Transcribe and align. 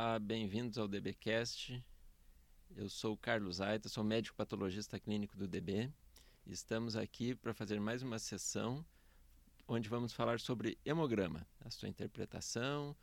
Olá, 0.00 0.16
bem-vindos 0.16 0.78
ao 0.78 0.86
DBcast. 0.86 1.84
Eu 2.76 2.88
sou 2.88 3.14
o 3.14 3.16
Carlos 3.16 3.60
Aita, 3.60 3.88
sou 3.88 4.04
médico 4.04 4.36
patologista 4.36 4.96
clínico 5.00 5.36
do 5.36 5.48
DB. 5.48 5.90
Estamos 6.46 6.94
aqui 6.94 7.34
para 7.34 7.52
fazer 7.52 7.80
mais 7.80 8.00
uma 8.00 8.16
sessão 8.20 8.86
onde 9.66 9.88
vamos 9.88 10.12
falar 10.12 10.38
sobre 10.38 10.78
hemograma, 10.84 11.44
a 11.60 11.68
sua 11.68 11.88
interpretação, 11.88 12.96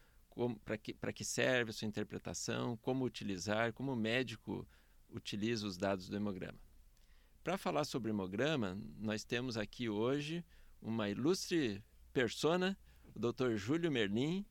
para 0.64 0.78
que, 0.78 0.94
que 1.14 1.26
serve 1.26 1.72
a 1.72 1.74
sua 1.74 1.86
interpretação, 1.86 2.78
como 2.78 3.04
utilizar, 3.04 3.74
como 3.74 3.92
o 3.92 3.98
médico 3.98 4.66
utiliza 5.10 5.68
os 5.68 5.76
dados 5.76 6.08
do 6.08 6.16
hemograma. 6.16 6.58
Para 7.44 7.58
falar 7.58 7.84
sobre 7.84 8.12
hemograma, 8.12 8.80
nós 8.98 9.26
temos 9.26 9.58
aqui 9.58 9.90
hoje 9.90 10.46
uma 10.82 11.10
ilustre 11.10 11.84
persona, 12.14 12.78
o 13.14 13.20
Dr. 13.20 13.56
Júlio 13.58 13.92
Merlin, 13.92 14.46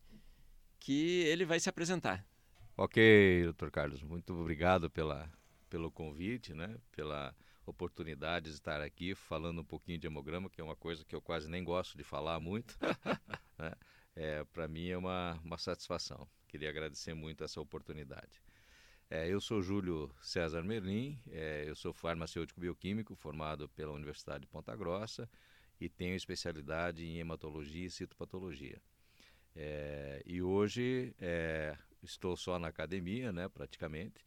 que 0.79 1.23
ele 1.23 1.47
vai 1.47 1.59
se 1.59 1.71
apresentar. 1.71 2.34
Ok, 2.77 3.45
doutor 3.45 3.71
Carlos, 3.71 4.03
muito 4.03 4.35
obrigado 4.35 4.91
pela, 4.91 5.31
pelo 5.71 5.93
convite, 5.93 6.53
né? 6.53 6.77
pela 6.91 7.33
oportunidade 7.65 8.47
de 8.51 8.57
estar 8.57 8.83
aqui 8.83 9.15
falando 9.15 9.61
um 9.61 9.65
pouquinho 9.65 9.97
de 9.97 10.09
hemograma, 10.09 10.51
que 10.51 10.61
é 10.61 10.65
uma 10.65 10.75
coisa 10.75 11.05
que 11.05 11.15
eu 11.15 11.23
quase 11.23 11.49
nem 11.49 11.63
gosto 11.63 11.97
de 11.97 12.03
falar 12.03 12.41
muito. 12.41 12.77
né? 13.57 13.73
é, 14.17 14.45
Para 14.53 14.67
mim 14.67 14.89
é 14.89 14.99
uma, 14.99 15.41
uma 15.45 15.57
satisfação. 15.57 16.27
Queria 16.49 16.69
agradecer 16.69 17.15
muito 17.15 17.45
essa 17.45 17.61
oportunidade. 17.61 18.43
É, 19.09 19.29
eu 19.29 19.41
sou 19.41 19.63
Júlio 19.63 20.11
César 20.21 20.65
Merlin, 20.65 21.17
é, 21.31 21.65
eu 21.69 21.77
sou 21.77 21.93
farmacêutico 21.93 22.61
bioquímico 22.61 23.15
formado 23.15 23.69
pela 23.69 23.93
Universidade 23.93 24.41
de 24.41 24.47
Ponta 24.49 24.75
Grossa 24.75 25.31
e 25.81 25.89
tenho 25.89 26.17
especialidade 26.17 27.05
em 27.05 27.19
hematologia 27.19 27.87
e 27.87 27.91
citopatologia. 27.91 28.83
É, 29.55 30.21
e 30.27 30.43
hoje 30.43 31.15
é, 31.21 31.79
estou 32.05 32.37
só 32.37 32.59
na 32.59 32.69
academia, 32.69 33.33
né, 33.33 33.49
praticamente, 33.49 34.25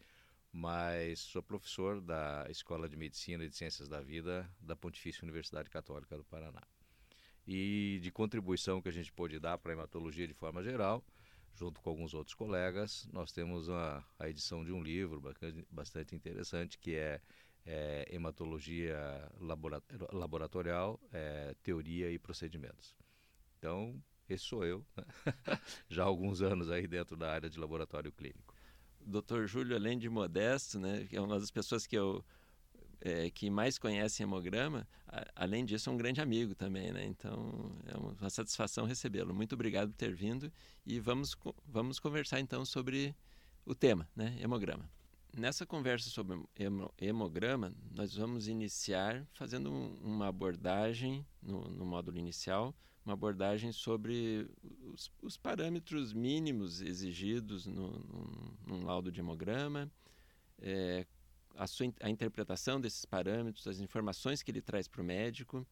mas 0.51 1.19
sou 1.19 1.43
professor 1.43 2.01
da 2.01 2.45
Escola 2.49 2.89
de 2.89 2.97
Medicina 2.97 3.43
e 3.43 3.49
de 3.49 3.55
Ciências 3.55 3.87
da 3.87 4.01
Vida 4.01 4.49
da 4.59 4.75
Pontifícia 4.75 5.23
Universidade 5.23 5.69
Católica 5.69 6.17
do 6.17 6.23
Paraná. 6.23 6.61
E 7.45 7.99
de 8.01 8.11
contribuição 8.11 8.81
que 8.81 8.89
a 8.89 8.91
gente 8.91 9.11
pôde 9.11 9.39
dar 9.39 9.57
para 9.57 9.71
a 9.71 9.75
hematologia 9.75 10.27
de 10.27 10.33
forma 10.33 10.63
geral, 10.63 11.05
junto 11.53 11.81
com 11.81 11.89
alguns 11.89 12.13
outros 12.13 12.35
colegas, 12.35 13.07
nós 13.11 13.31
temos 13.31 13.69
a, 13.69 14.03
a 14.19 14.29
edição 14.29 14.63
de 14.63 14.71
um 14.71 14.81
livro 14.81 15.21
bastante 15.71 16.15
interessante 16.15 16.77
que 16.77 16.95
é, 16.95 17.21
é 17.65 18.07
Hematologia 18.11 18.97
Laboratorial, 20.11 20.99
é, 21.11 21.55
Teoria 21.63 22.11
e 22.11 22.19
Procedimentos. 22.19 22.95
Então, 23.57 23.99
esse 24.33 24.43
sou 24.45 24.65
eu, 24.65 24.85
né? 24.95 25.03
já 25.89 26.03
há 26.03 26.05
alguns 26.05 26.41
anos 26.41 26.69
aí 26.69 26.87
dentro 26.87 27.15
da 27.15 27.31
área 27.31 27.49
de 27.49 27.59
laboratório 27.59 28.11
clínico. 28.11 28.55
Dr. 28.99 29.45
Júlio, 29.45 29.75
além 29.75 29.97
de 29.97 30.09
modesto, 30.09 30.79
né, 30.79 31.07
é 31.11 31.21
uma 31.21 31.39
das 31.39 31.49
pessoas 31.49 31.87
que 31.87 31.97
eu 31.97 32.23
é, 32.99 33.29
que 33.29 33.49
mais 33.49 33.77
conhece 33.77 34.23
hemograma, 34.23 34.87
a, 35.07 35.25
além 35.35 35.65
disso 35.65 35.89
é 35.89 35.93
um 35.93 35.97
grande 35.97 36.19
amigo 36.19 36.55
também, 36.55 36.91
né? 36.91 37.05
Então 37.05 37.71
é 37.85 37.97
uma, 37.97 38.11
uma 38.19 38.29
satisfação 38.29 38.85
recebê-lo. 38.85 39.33
Muito 39.33 39.53
obrigado 39.53 39.89
por 39.89 39.95
ter 39.95 40.13
vindo 40.13 40.51
e 40.85 40.99
vamos 40.99 41.35
vamos 41.65 41.99
conversar 41.99 42.39
então 42.39 42.65
sobre 42.65 43.15
o 43.65 43.75
tema, 43.75 44.07
né? 44.15 44.35
Hemograma. 44.39 44.89
Nessa 45.35 45.65
conversa 45.65 46.09
sobre 46.09 46.41
hemograma, 46.99 47.71
nós 47.91 48.15
vamos 48.15 48.47
iniciar 48.47 49.27
fazendo 49.33 49.69
uma 50.01 50.29
abordagem 50.29 51.23
no, 51.41 51.69
no 51.69 51.85
módulo 51.85 52.17
inicial 52.17 52.73
uma 53.07 53.13
abordagem 53.13 53.71
sobre 53.71 54.45
os, 54.93 55.09
os 55.21 55.37
parâmetros 55.37 56.11
mínimos 56.11 56.81
exigidos 56.81 57.65
no, 57.65 57.99
no, 57.99 58.57
num 58.67 58.83
laudo 58.83 59.09
de 59.09 59.21
hemograma, 59.21 59.89
é, 60.59 61.05
a, 61.55 61.65
sua, 61.65 61.87
a 62.01 62.09
interpretação 62.09 62.81
desses 62.81 63.05
parâmetros, 63.05 63.65
as 63.65 63.79
informações 63.79 64.43
que 64.43 64.51
ele 64.51 64.61
traz 64.61 64.89
para 64.89 65.01
o 65.01 65.05
médico 65.05 65.65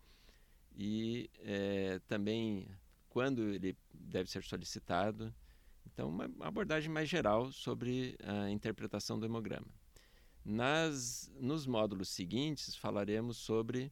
e 0.78 1.30
é, 1.40 2.00
também 2.08 2.70
quando 3.10 3.42
ele 3.50 3.78
deve 3.94 4.30
ser 4.30 4.42
solicitado. 4.42 5.34
Então, 5.86 6.08
uma 6.08 6.48
abordagem 6.48 6.90
mais 6.90 7.10
geral 7.10 7.52
sobre 7.52 8.18
a 8.24 8.50
interpretação 8.50 9.20
do 9.20 9.26
hemograma. 9.26 9.68
Nas, 10.44 11.30
nos 11.38 11.68
módulos 11.68 12.08
seguintes, 12.08 12.76
falaremos 12.76 13.36
sobre 13.38 13.92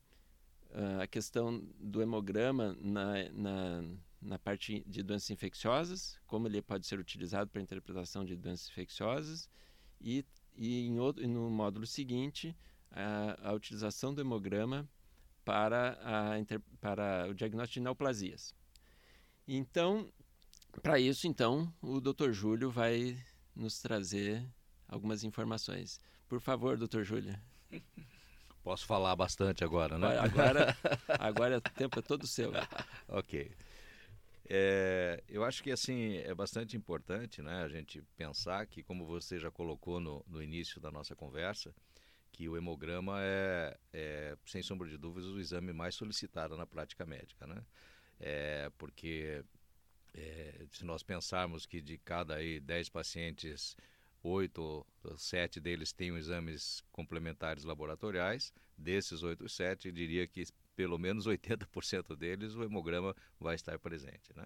a 1.02 1.08
questão 1.08 1.64
do 1.80 2.02
hemograma 2.02 2.76
na, 2.82 3.30
na, 3.32 3.84
na 4.22 4.40
parte 4.40 4.84
de 4.88 5.04
doenças 5.04 5.30
infecciosas, 5.30 6.20
como 6.26 6.48
ele 6.48 6.62
pode 6.62 6.88
ser 6.88 7.00
utilizado 7.00 7.50
para 7.50 7.62
interpretação 7.62 8.26
de 8.26 8.36
doenças 8.36 8.70
infecciosas, 8.70 9.50
e, 10.02 10.26
e 10.56 10.88
em 10.88 11.00
outro, 11.00 11.28
no 11.28 11.50
módulo 11.50 11.86
seguinte, 11.86 12.56
a, 12.92 13.50
a 13.50 13.54
utilização 13.54 14.14
do 14.14 14.22
hemograma 14.22 14.90
para, 15.46 16.00
a, 16.02 16.32
para 16.80 17.28
o 17.30 17.34
diagnóstico 17.34 17.76
de 17.76 17.82
neoplasias. 17.82 18.56
Então, 19.48 20.12
para 20.82 21.00
isso, 21.00 21.28
então, 21.28 21.72
o 21.82 22.00
Dr. 22.00 22.32
Júlio 22.32 22.72
vai 22.72 23.18
nos 23.56 23.80
trazer 23.80 24.44
algumas 24.88 25.24
informações. 25.24 26.00
Por 26.28 26.40
favor, 26.40 26.78
Dr. 26.78 27.04
Júlio. 27.04 27.38
Posso 28.64 28.86
falar 28.86 29.16
bastante 29.16 29.64
agora, 29.64 29.98
né? 29.98 30.18
Agora, 30.18 30.76
agora 31.20 31.58
o 31.58 31.62
tempo 31.62 32.00
é 32.00 32.02
todo 32.02 32.26
seu. 32.26 32.52
ok. 33.10 33.52
É, 34.50 35.24
eu 35.28 35.44
acho 35.44 35.64
que 35.64 35.72
assim 35.72 36.18
é 36.18 36.34
bastante 36.34 36.76
importante, 36.76 37.42
né, 37.42 37.64
a 37.64 37.70
gente 37.70 38.02
pensar 38.18 38.66
que, 38.68 38.84
como 38.84 39.06
você 39.06 39.40
já 39.40 39.50
colocou 39.50 40.00
no, 40.00 40.24
no 40.28 40.44
início 40.44 40.82
da 40.82 40.92
nossa 40.92 41.16
conversa, 41.16 41.74
que 42.32 42.50
o 42.50 42.58
hemograma 42.58 43.20
é, 43.22 43.78
é, 43.94 44.38
sem 44.46 44.62
sombra 44.62 44.90
de 44.90 44.98
dúvidas, 44.98 45.30
o 45.30 45.40
exame 45.40 45.72
mais 45.72 45.96
solicitado 45.96 46.58
na 46.58 46.66
prática 46.66 47.06
médica, 47.06 47.48
né? 47.48 47.64
É, 48.20 48.72
porque 48.78 49.44
é, 50.14 50.66
se 50.72 50.86
nós 50.86 51.04
pensarmos 51.04 51.66
que 51.66 51.82
de 51.82 51.98
cada 51.98 52.36
aí 52.36 52.60
10 52.60 52.90
pacientes 52.90 53.78
oito 54.24 54.86
sete 55.18 55.60
deles 55.60 55.92
têm 55.92 56.16
exames 56.16 56.84
complementares 56.92 57.64
laboratoriais. 57.64 58.54
Desses 58.78 59.22
oito 59.22 59.48
sete, 59.50 59.92
diria 59.92 60.26
que 60.26 60.46
pelo 60.76 60.98
menos 60.98 61.28
80% 61.28 62.16
deles 62.16 62.56
o 62.56 62.64
hemograma 62.64 63.16
vai 63.40 63.56
estar 63.56 63.78
presente. 63.78 64.36
Né? 64.36 64.46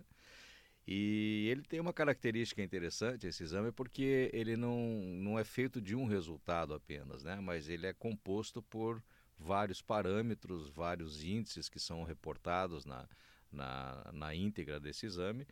E 0.86 1.48
ele 1.50 1.62
tem 1.62 1.80
uma 1.80 1.94
característica 1.94 2.62
interessante, 2.62 3.28
esse 3.28 3.44
exame, 3.44 3.72
porque 3.72 4.30
ele 4.34 4.58
não, 4.58 4.80
não 5.16 5.40
é 5.40 5.44
feito 5.44 5.82
de 5.82 5.96
um 5.96 6.06
resultado 6.06 6.74
apenas, 6.74 7.24
né? 7.24 7.40
mas 7.42 7.70
ele 7.70 7.88
é 7.88 7.94
composto 7.94 8.62
por 8.62 9.02
vários 9.38 9.82
parâmetros, 9.82 10.70
vários 10.70 11.24
índices 11.24 11.70
que 11.70 11.80
são 11.80 12.04
reportados 12.04 12.86
na, 12.86 13.08
na, 13.52 14.10
na 14.14 14.36
íntegra 14.36 14.80
desse 14.80 15.06
exame 15.06 15.46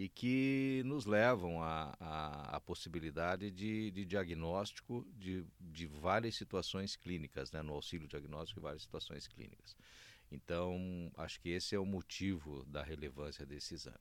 e 0.00 0.08
que 0.08 0.82
nos 0.86 1.04
levam 1.04 1.62
à, 1.62 2.58
possibilidade 2.64 3.50
de, 3.50 3.90
de 3.90 4.06
diagnóstico 4.06 5.06
de, 5.12 5.44
de, 5.60 5.86
várias 5.86 6.36
situações 6.36 6.96
clínicas, 6.96 7.52
né, 7.52 7.60
no 7.60 7.74
auxílio 7.74 8.08
diagnóstico 8.08 8.60
de 8.60 8.64
várias 8.64 8.80
situações 8.80 9.28
clínicas. 9.28 9.76
Então, 10.32 11.12
acho 11.18 11.38
que 11.42 11.50
esse 11.50 11.74
é 11.74 11.78
o 11.78 11.84
motivo 11.84 12.64
da 12.64 12.82
relevância 12.82 13.44
desse 13.44 13.74
exame. 13.74 13.98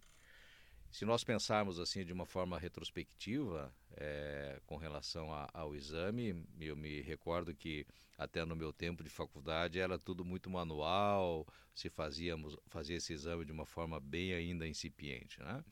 Se 0.91 1.05
nós 1.05 1.23
pensarmos 1.23 1.79
assim 1.79 2.03
de 2.03 2.11
uma 2.11 2.25
forma 2.25 2.57
retrospectiva 2.57 3.71
é, 3.95 4.59
com 4.65 4.75
relação 4.75 5.31
a, 5.31 5.47
ao 5.53 5.75
exame, 5.75 6.43
eu 6.59 6.75
me 6.75 7.01
recordo 7.01 7.53
que 7.53 7.85
até 8.17 8.43
no 8.43 8.55
meu 8.55 8.73
tempo 8.73 9.03
de 9.03 9.09
faculdade 9.09 9.79
era 9.79 9.97
tudo 9.97 10.25
muito 10.25 10.49
manual, 10.49 11.47
se 11.73 11.89
fazíamos 11.89 12.57
fazia 12.67 12.97
esse 12.97 13.13
exame 13.13 13.45
de 13.45 13.51
uma 13.51 13.65
forma 13.65 13.99
bem 13.99 14.33
ainda 14.33 14.67
incipiente, 14.67 15.39
né? 15.41 15.63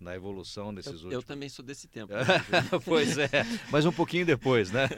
Na 0.00 0.16
evolução 0.16 0.74
desses 0.74 0.90
eu, 0.90 0.94
últimos. 0.96 1.14
Eu 1.14 1.22
também 1.22 1.48
sou 1.48 1.64
desse 1.64 1.86
tempo. 1.86 2.12
pois 2.84 3.18
é, 3.18 3.30
mas 3.70 3.86
um 3.86 3.92
pouquinho 3.92 4.26
depois, 4.26 4.72
né? 4.72 4.88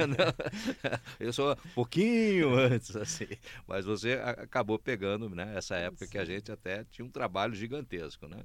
eu 1.21 1.31
sou 1.31 1.53
um 1.53 1.75
pouquinho 1.75 2.55
antes, 2.55 2.97
assim. 2.97 3.29
Mas 3.67 3.85
você 3.85 4.15
acabou 4.15 4.79
pegando, 4.79 5.29
né? 5.29 5.55
Essa 5.57 5.77
época 5.77 6.07
Sim. 6.07 6.13
que 6.13 6.19
a 6.19 6.25
gente 6.25 6.51
até 6.51 6.85
tinha 6.85 7.05
um 7.05 7.11
trabalho 7.11 7.55
gigantesco, 7.55 8.27
né? 8.27 8.45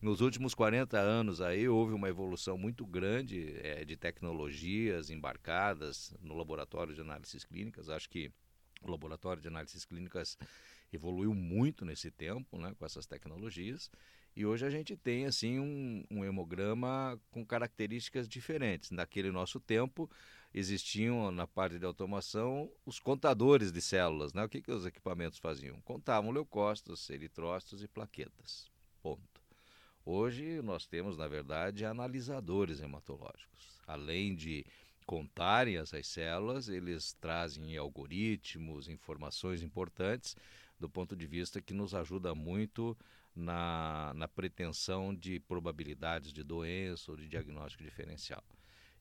Nos 0.00 0.22
últimos 0.22 0.54
40 0.54 0.98
anos 0.98 1.42
aí 1.42 1.68
houve 1.68 1.92
uma 1.92 2.08
evolução 2.08 2.56
muito 2.56 2.86
grande 2.86 3.54
é, 3.62 3.84
de 3.84 3.96
tecnologias 3.98 5.10
embarcadas 5.10 6.16
no 6.22 6.34
laboratório 6.34 6.94
de 6.94 7.02
análises 7.02 7.44
clínicas. 7.44 7.90
Acho 7.90 8.08
que 8.08 8.32
o 8.80 8.90
laboratório 8.90 9.42
de 9.42 9.48
análises 9.48 9.84
clínicas 9.84 10.38
evoluiu 10.90 11.34
muito 11.34 11.84
nesse 11.84 12.10
tempo, 12.10 12.58
né, 12.58 12.74
com 12.78 12.86
essas 12.86 13.06
tecnologias. 13.06 13.90
E 14.34 14.46
hoje 14.46 14.64
a 14.64 14.70
gente 14.70 14.96
tem 14.96 15.26
assim 15.26 15.58
um, 15.58 16.02
um 16.10 16.24
hemograma 16.24 17.20
com 17.30 17.44
características 17.44 18.26
diferentes. 18.26 18.90
Naquele 18.90 19.30
nosso 19.30 19.60
tempo 19.60 20.10
existiam 20.54 21.30
na 21.30 21.46
parte 21.46 21.78
de 21.78 21.84
automação 21.84 22.72
os 22.86 22.98
contadores 22.98 23.70
de 23.70 23.82
células. 23.82 24.32
Né? 24.32 24.42
O 24.42 24.48
que, 24.48 24.62
que 24.62 24.72
os 24.72 24.86
equipamentos 24.86 25.38
faziam? 25.38 25.78
Contavam 25.82 26.30
leucócitos, 26.30 27.10
eritrócitos 27.10 27.82
e 27.82 27.88
plaquetas. 27.88 28.70
Ponto. 29.02 29.39
Hoje 30.04 30.62
nós 30.62 30.86
temos, 30.86 31.16
na 31.16 31.28
verdade, 31.28 31.84
analisadores 31.84 32.80
hematológicos. 32.80 33.80
Além 33.86 34.34
de 34.34 34.64
contarem 35.06 35.76
as 35.76 35.90
células, 36.06 36.68
eles 36.68 37.12
trazem 37.14 37.76
algoritmos, 37.76 38.88
informações 38.88 39.62
importantes 39.62 40.36
do 40.78 40.88
ponto 40.88 41.14
de 41.14 41.26
vista 41.26 41.60
que 41.60 41.74
nos 41.74 41.94
ajuda 41.94 42.34
muito 42.34 42.96
na, 43.34 44.12
na 44.14 44.26
pretensão 44.26 45.14
de 45.14 45.38
probabilidades 45.40 46.32
de 46.32 46.42
doença 46.42 47.10
ou 47.10 47.16
de 47.16 47.28
diagnóstico 47.28 47.84
diferencial. 47.84 48.42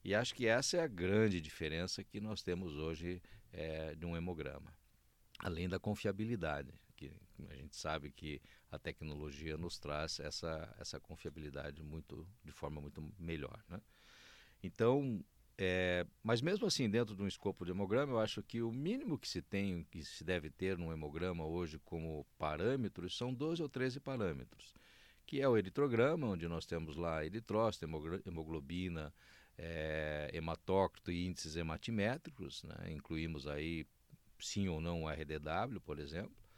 E 0.03 0.13
acho 0.13 0.33
que 0.33 0.45
essa 0.45 0.77
é 0.77 0.81
a 0.81 0.87
grande 0.87 1.41
diferença 1.41 2.03
que 2.03 2.19
nós 2.19 2.41
temos 2.41 2.75
hoje 2.75 3.21
é, 3.51 3.95
de 3.95 4.05
um 4.05 4.15
hemograma. 4.15 4.73
Além 5.39 5.69
da 5.69 5.79
confiabilidade, 5.79 6.73
que 6.99 7.11
a 7.49 7.55
gente 7.55 7.75
sabe 7.75 8.11
que 8.11 8.41
a 8.69 8.77
tecnologia 8.77 9.57
nos 9.57 9.79
traz 9.79 10.19
essa, 10.19 10.75
essa 10.77 10.99
confiabilidade 10.99 11.81
muito, 11.81 12.27
de 12.43 12.51
forma 12.51 12.81
muito 12.81 13.01
melhor. 13.17 13.63
Né? 13.69 13.79
Então, 14.61 15.23
é, 15.57 16.05
mas 16.21 16.41
mesmo 16.41 16.67
assim, 16.67 16.89
dentro 16.89 17.15
de 17.15 17.21
um 17.21 17.27
escopo 17.27 17.63
de 17.63 17.71
hemograma, 17.71 18.13
eu 18.13 18.19
acho 18.19 18.43
que 18.43 18.61
o 18.61 18.71
mínimo 18.71 19.17
que 19.17 19.29
se 19.29 19.41
tem, 19.41 19.85
que 19.89 20.03
se 20.03 20.23
deve 20.23 20.49
ter 20.49 20.77
num 20.77 20.91
hemograma 20.91 21.45
hoje 21.45 21.79
como 21.79 22.25
parâmetros, 22.37 23.17
são 23.17 23.33
12 23.33 23.63
ou 23.63 23.69
13 23.69 24.01
parâmetros, 24.01 24.73
que 25.25 25.39
é 25.39 25.47
o 25.47 25.57
eritrograma, 25.57 26.27
onde 26.27 26.47
nós 26.47 26.65
temos 26.65 26.97
lá 26.97 27.25
eritrócito, 27.25 27.85
hemoglobina, 28.25 29.13
é, 29.57 30.29
hematócrito 30.33 31.11
e 31.11 31.25
índices 31.27 31.55
hematimétricos, 31.55 32.63
né? 32.63 32.91
incluímos 32.91 33.47
aí 33.47 33.85
sim 34.37 34.67
ou 34.67 34.81
não 34.81 35.03
o 35.03 35.09
RDW, 35.09 35.79
por 35.85 35.99
exemplo. 35.99 36.48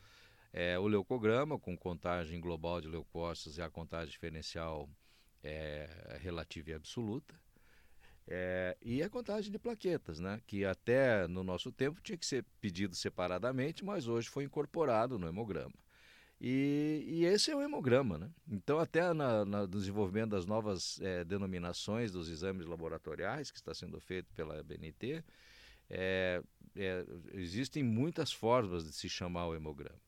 É, 0.53 0.77
o 0.77 0.87
leucograma, 0.87 1.57
com 1.57 1.77
contagem 1.77 2.39
global 2.39 2.81
de 2.81 2.87
leucócitos 2.87 3.57
e 3.57 3.61
a 3.61 3.69
contagem 3.69 4.11
diferencial 4.11 4.89
é, 5.43 6.17
relativa 6.19 6.71
e 6.71 6.73
absoluta. 6.73 7.39
É, 8.27 8.77
e 8.81 9.01
a 9.01 9.09
contagem 9.09 9.51
de 9.51 9.57
plaquetas, 9.57 10.19
né? 10.19 10.41
que 10.45 10.63
até 10.63 11.27
no 11.27 11.43
nosso 11.43 11.71
tempo 11.71 12.01
tinha 12.01 12.17
que 12.17 12.25
ser 12.25 12.45
pedido 12.59 12.95
separadamente, 12.95 13.83
mas 13.83 14.07
hoje 14.07 14.29
foi 14.29 14.43
incorporado 14.43 15.17
no 15.17 15.27
hemograma. 15.27 15.73
E, 16.39 17.03
e, 17.07 17.25
esse 17.25 17.51
é 17.51 17.55
o 17.55 17.61
hemograma. 17.61 18.17
Né? 18.17 18.29
Então, 18.49 18.79
até 18.79 19.13
na, 19.13 19.45
na, 19.45 19.61
no 19.61 19.67
desenvolvimento 19.67 20.31
das 20.31 20.45
novas 20.45 20.99
é, 21.01 21.23
denominações 21.23 22.11
dos 22.11 22.29
exames 22.29 22.65
laboratoriais 22.65 23.51
que 23.51 23.57
está 23.57 23.73
sendo 23.75 23.99
feito 23.99 24.33
pela 24.33 24.63
BNT, 24.63 25.23
é, 25.87 26.41
é, 26.75 27.05
existem 27.33 27.83
muitas 27.83 28.31
formas 28.31 28.85
de 28.85 28.93
se 28.93 29.07
chamar 29.07 29.47
o 29.47 29.55
hemograma. 29.55 29.99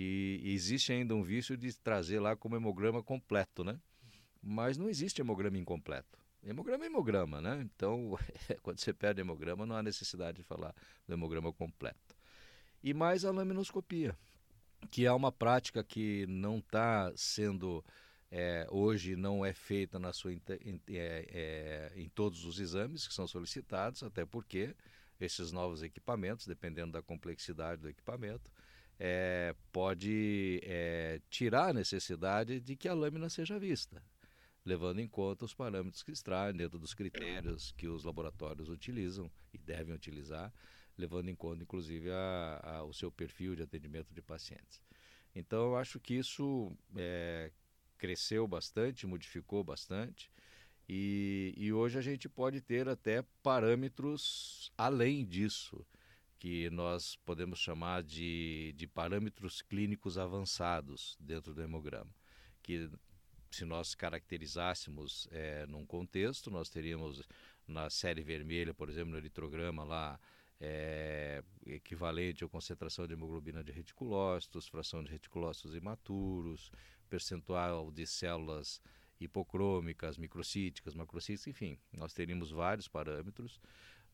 E, 0.00 0.52
existe 0.54 0.92
ainda 0.92 1.14
um 1.14 1.22
vício 1.22 1.56
de 1.56 1.76
trazer 1.76 2.20
lá 2.20 2.36
como 2.36 2.56
hemograma 2.56 3.02
completo, 3.02 3.64
né? 3.64 3.80
Mas 4.40 4.78
não 4.78 4.88
existe 4.88 5.20
hemograma 5.20 5.58
incompleto. 5.58 6.18
Hemograma 6.42 6.84
é 6.84 6.86
hemograma, 6.86 7.40
né? 7.40 7.60
Então, 7.62 8.16
quando 8.62 8.78
você 8.78 8.92
perde 8.92 9.20
hemograma, 9.20 9.66
não 9.66 9.74
há 9.74 9.82
necessidade 9.82 10.38
de 10.38 10.42
falar 10.44 10.72
do 11.06 11.14
hemograma 11.14 11.52
completo. 11.52 12.16
E 12.82 12.94
mais 12.94 13.24
a 13.24 13.32
laminoscopia 13.32 14.16
que 14.90 15.04
é 15.04 15.12
uma 15.12 15.32
prática 15.32 15.82
que 15.82 16.26
não 16.26 16.58
está 16.58 17.12
sendo 17.16 17.84
é, 18.30 18.66
hoje 18.70 19.16
não 19.16 19.44
é 19.44 19.52
feita 19.52 19.98
na 19.98 20.12
sua 20.12 20.32
é, 20.32 20.38
é, 20.88 21.92
em 21.96 22.08
todos 22.08 22.44
os 22.44 22.60
exames 22.60 23.06
que 23.06 23.14
são 23.14 23.26
solicitados, 23.26 24.02
até 24.02 24.24
porque 24.24 24.74
esses 25.20 25.50
novos 25.50 25.82
equipamentos, 25.82 26.46
dependendo 26.46 26.92
da 26.92 27.02
complexidade 27.02 27.82
do 27.82 27.88
equipamento, 27.88 28.50
é, 28.98 29.54
pode 29.72 30.60
é, 30.64 31.20
tirar 31.30 31.68
a 31.68 31.72
necessidade 31.72 32.60
de 32.60 32.76
que 32.76 32.88
a 32.88 32.94
lâmina 32.94 33.28
seja 33.28 33.58
vista, 33.58 34.02
levando 34.64 35.00
em 35.00 35.08
conta 35.08 35.44
os 35.44 35.54
parâmetros 35.54 36.02
que 36.02 36.12
extraem 36.12 36.56
dentro 36.56 36.78
dos 36.78 36.94
critérios 36.94 37.72
que 37.72 37.86
os 37.86 38.04
laboratórios 38.04 38.68
utilizam 38.68 39.30
e 39.52 39.58
devem 39.58 39.94
utilizar 39.94 40.52
levando 40.98 41.28
em 41.28 41.34
conta, 41.34 41.62
inclusive, 41.62 42.10
a, 42.10 42.60
a, 42.62 42.82
o 42.82 42.92
seu 42.92 43.10
perfil 43.10 43.54
de 43.54 43.62
atendimento 43.62 44.12
de 44.12 44.20
pacientes. 44.20 44.82
Então, 45.34 45.68
eu 45.68 45.76
acho 45.76 46.00
que 46.00 46.14
isso 46.14 46.76
é, 46.96 47.52
cresceu 47.96 48.46
bastante, 48.48 49.06
modificou 49.06 49.62
bastante, 49.62 50.30
e, 50.88 51.54
e 51.56 51.72
hoje 51.72 51.98
a 51.98 52.02
gente 52.02 52.28
pode 52.28 52.60
ter 52.60 52.88
até 52.88 53.22
parâmetros 53.42 54.72
além 54.76 55.24
disso, 55.24 55.86
que 56.38 56.70
nós 56.70 57.16
podemos 57.16 57.58
chamar 57.58 58.02
de, 58.02 58.72
de 58.76 58.86
parâmetros 58.86 59.60
clínicos 59.60 60.16
avançados 60.16 61.16
dentro 61.18 61.52
do 61.52 61.62
hemograma, 61.62 62.14
que 62.62 62.90
se 63.50 63.64
nós 63.64 63.94
caracterizássemos 63.94 65.26
é, 65.30 65.66
num 65.66 65.84
contexto, 65.84 66.50
nós 66.50 66.68
teríamos 66.68 67.22
na 67.66 67.90
série 67.90 68.22
vermelha, 68.22 68.72
por 68.72 68.88
exemplo, 68.88 69.12
no 69.12 69.18
eritrograma 69.18 69.84
lá, 69.84 70.20
é, 70.60 71.42
equivalente 71.66 72.44
à 72.44 72.48
concentração 72.48 73.06
de 73.06 73.14
hemoglobina 73.14 73.62
de 73.62 73.72
reticulócitos, 73.72 74.66
fração 74.66 75.02
de 75.02 75.10
reticulócitos 75.10 75.74
imaturos, 75.74 76.70
percentual 77.08 77.90
de 77.90 78.06
células 78.06 78.80
hipocrômicas, 79.20 80.16
microcíticas, 80.16 80.94
macrocíticas, 80.94 81.46
enfim, 81.48 81.78
nós 81.92 82.12
teríamos 82.12 82.50
vários 82.50 82.88
parâmetros. 82.88 83.60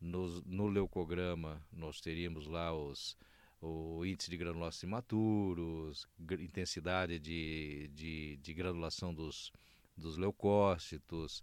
No, 0.00 0.40
no 0.42 0.66
leucograma, 0.68 1.64
nós 1.72 2.00
teríamos 2.00 2.46
lá 2.46 2.74
os, 2.74 3.16
o 3.60 4.04
índice 4.04 4.30
de 4.30 4.36
granulócitos 4.36 4.82
imaturos, 4.82 6.06
intensidade 6.38 7.18
de, 7.18 7.90
de, 7.94 8.36
de 8.36 8.54
granulação 8.54 9.14
dos, 9.14 9.50
dos 9.96 10.16
leucócitos, 10.18 11.42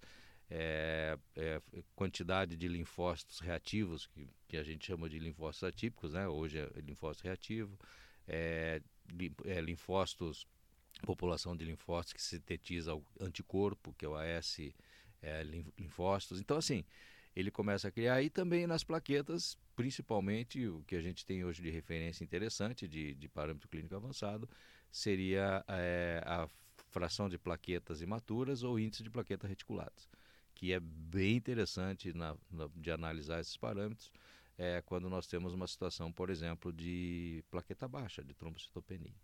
é, 0.49 1.17
é, 1.35 1.61
quantidade 1.95 2.55
de 2.57 2.67
linfócitos 2.67 3.39
reativos, 3.39 4.05
que, 4.07 4.27
que 4.47 4.57
a 4.57 4.63
gente 4.63 4.85
chama 4.85 5.09
de 5.09 5.17
linfócitos 5.17 5.67
atípicos, 5.67 6.13
né? 6.13 6.27
hoje 6.27 6.59
é 6.59 6.81
linfócito 6.81 7.23
reativo, 7.23 7.79
é, 8.27 8.81
é, 9.45 9.61
linfócitos, 9.61 10.45
população 11.03 11.55
de 11.55 11.65
linfócitos 11.65 12.13
que 12.13 12.21
sintetiza 12.21 12.93
o 12.93 13.03
anticorpo, 13.19 13.93
que 13.93 14.05
é 14.05 14.09
o 14.09 14.15
AS 14.15 14.59
é, 15.21 15.43
linfócitos. 15.77 16.39
Então, 16.39 16.57
assim, 16.57 16.83
ele 17.35 17.51
começa 17.51 17.87
a 17.87 17.91
criar, 17.91 18.21
e 18.21 18.29
também 18.29 18.67
nas 18.67 18.83
plaquetas, 18.83 19.57
principalmente 19.75 20.67
o 20.67 20.83
que 20.83 20.95
a 20.95 21.01
gente 21.01 21.25
tem 21.25 21.45
hoje 21.45 21.61
de 21.61 21.69
referência 21.69 22.23
interessante, 22.23 22.87
de, 22.87 23.15
de 23.15 23.29
parâmetro 23.29 23.69
clínico 23.69 23.95
avançado, 23.95 24.49
seria 24.91 25.63
é, 25.67 26.21
a 26.25 26.47
fração 26.89 27.29
de 27.29 27.37
plaquetas 27.37 28.01
imaturas 28.01 28.63
ou 28.63 28.79
índice 28.79 29.03
de 29.03 29.09
plaquetas 29.09 29.49
reticuladas 29.49 30.09
que 30.61 30.73
é 30.73 30.79
bem 30.79 31.37
interessante 31.37 32.13
na, 32.13 32.37
na, 32.51 32.69
de 32.75 32.91
analisar 32.91 33.39
esses 33.39 33.57
parâmetros 33.57 34.11
é 34.57 34.79
quando 34.83 35.09
nós 35.09 35.25
temos 35.25 35.55
uma 35.55 35.65
situação, 35.65 36.11
por 36.11 36.29
exemplo, 36.29 36.71
de 36.71 37.43
plaqueta 37.49 37.87
baixa, 37.87 38.23
de 38.23 38.35
trombocitopenia. 38.35 39.15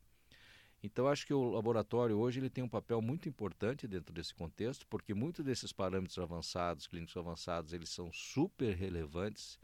Então, 0.84 1.07
acho 1.07 1.25
que 1.25 1.34
o 1.34 1.51
laboratório 1.51 2.17
hoje 2.17 2.39
ele 2.39 2.50
tem 2.50 2.63
um 2.63 2.69
papel 2.69 3.01
muito 3.01 3.27
importante 3.27 3.88
dentro 3.88 4.13
desse 4.13 4.34
contexto, 4.34 4.86
porque 4.88 5.13
muitos 5.13 5.43
desses 5.43 5.72
parâmetros 5.72 6.19
avançados, 6.19 6.88
clínicos 6.88 7.17
avançados, 7.17 7.74
eles 7.74 7.89
são 7.89 8.12
super 8.12 8.75
relevantes 8.75 9.60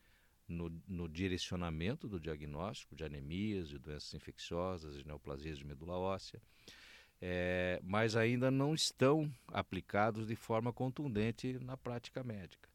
no, 0.48 0.70
no 0.88 1.08
direcionamento 1.08 2.08
do 2.08 2.20
diagnóstico 2.20 2.96
de 2.96 3.04
anemias, 3.04 3.70
de 3.70 3.78
doenças 3.78 4.14
infecciosas, 4.14 4.96
de 4.98 5.06
neoplasias 5.06 5.58
de 5.58 5.66
medula 5.66 5.98
óssea 5.98 6.42
é, 7.26 7.80
mas 7.82 8.18
ainda 8.18 8.52
não 8.52 8.74
estão 8.74 9.34
aplicados 9.48 10.28
de 10.28 10.36
forma 10.36 10.74
contundente 10.74 11.58
na 11.60 11.78
prática 11.78 12.22
médica. 12.22 12.68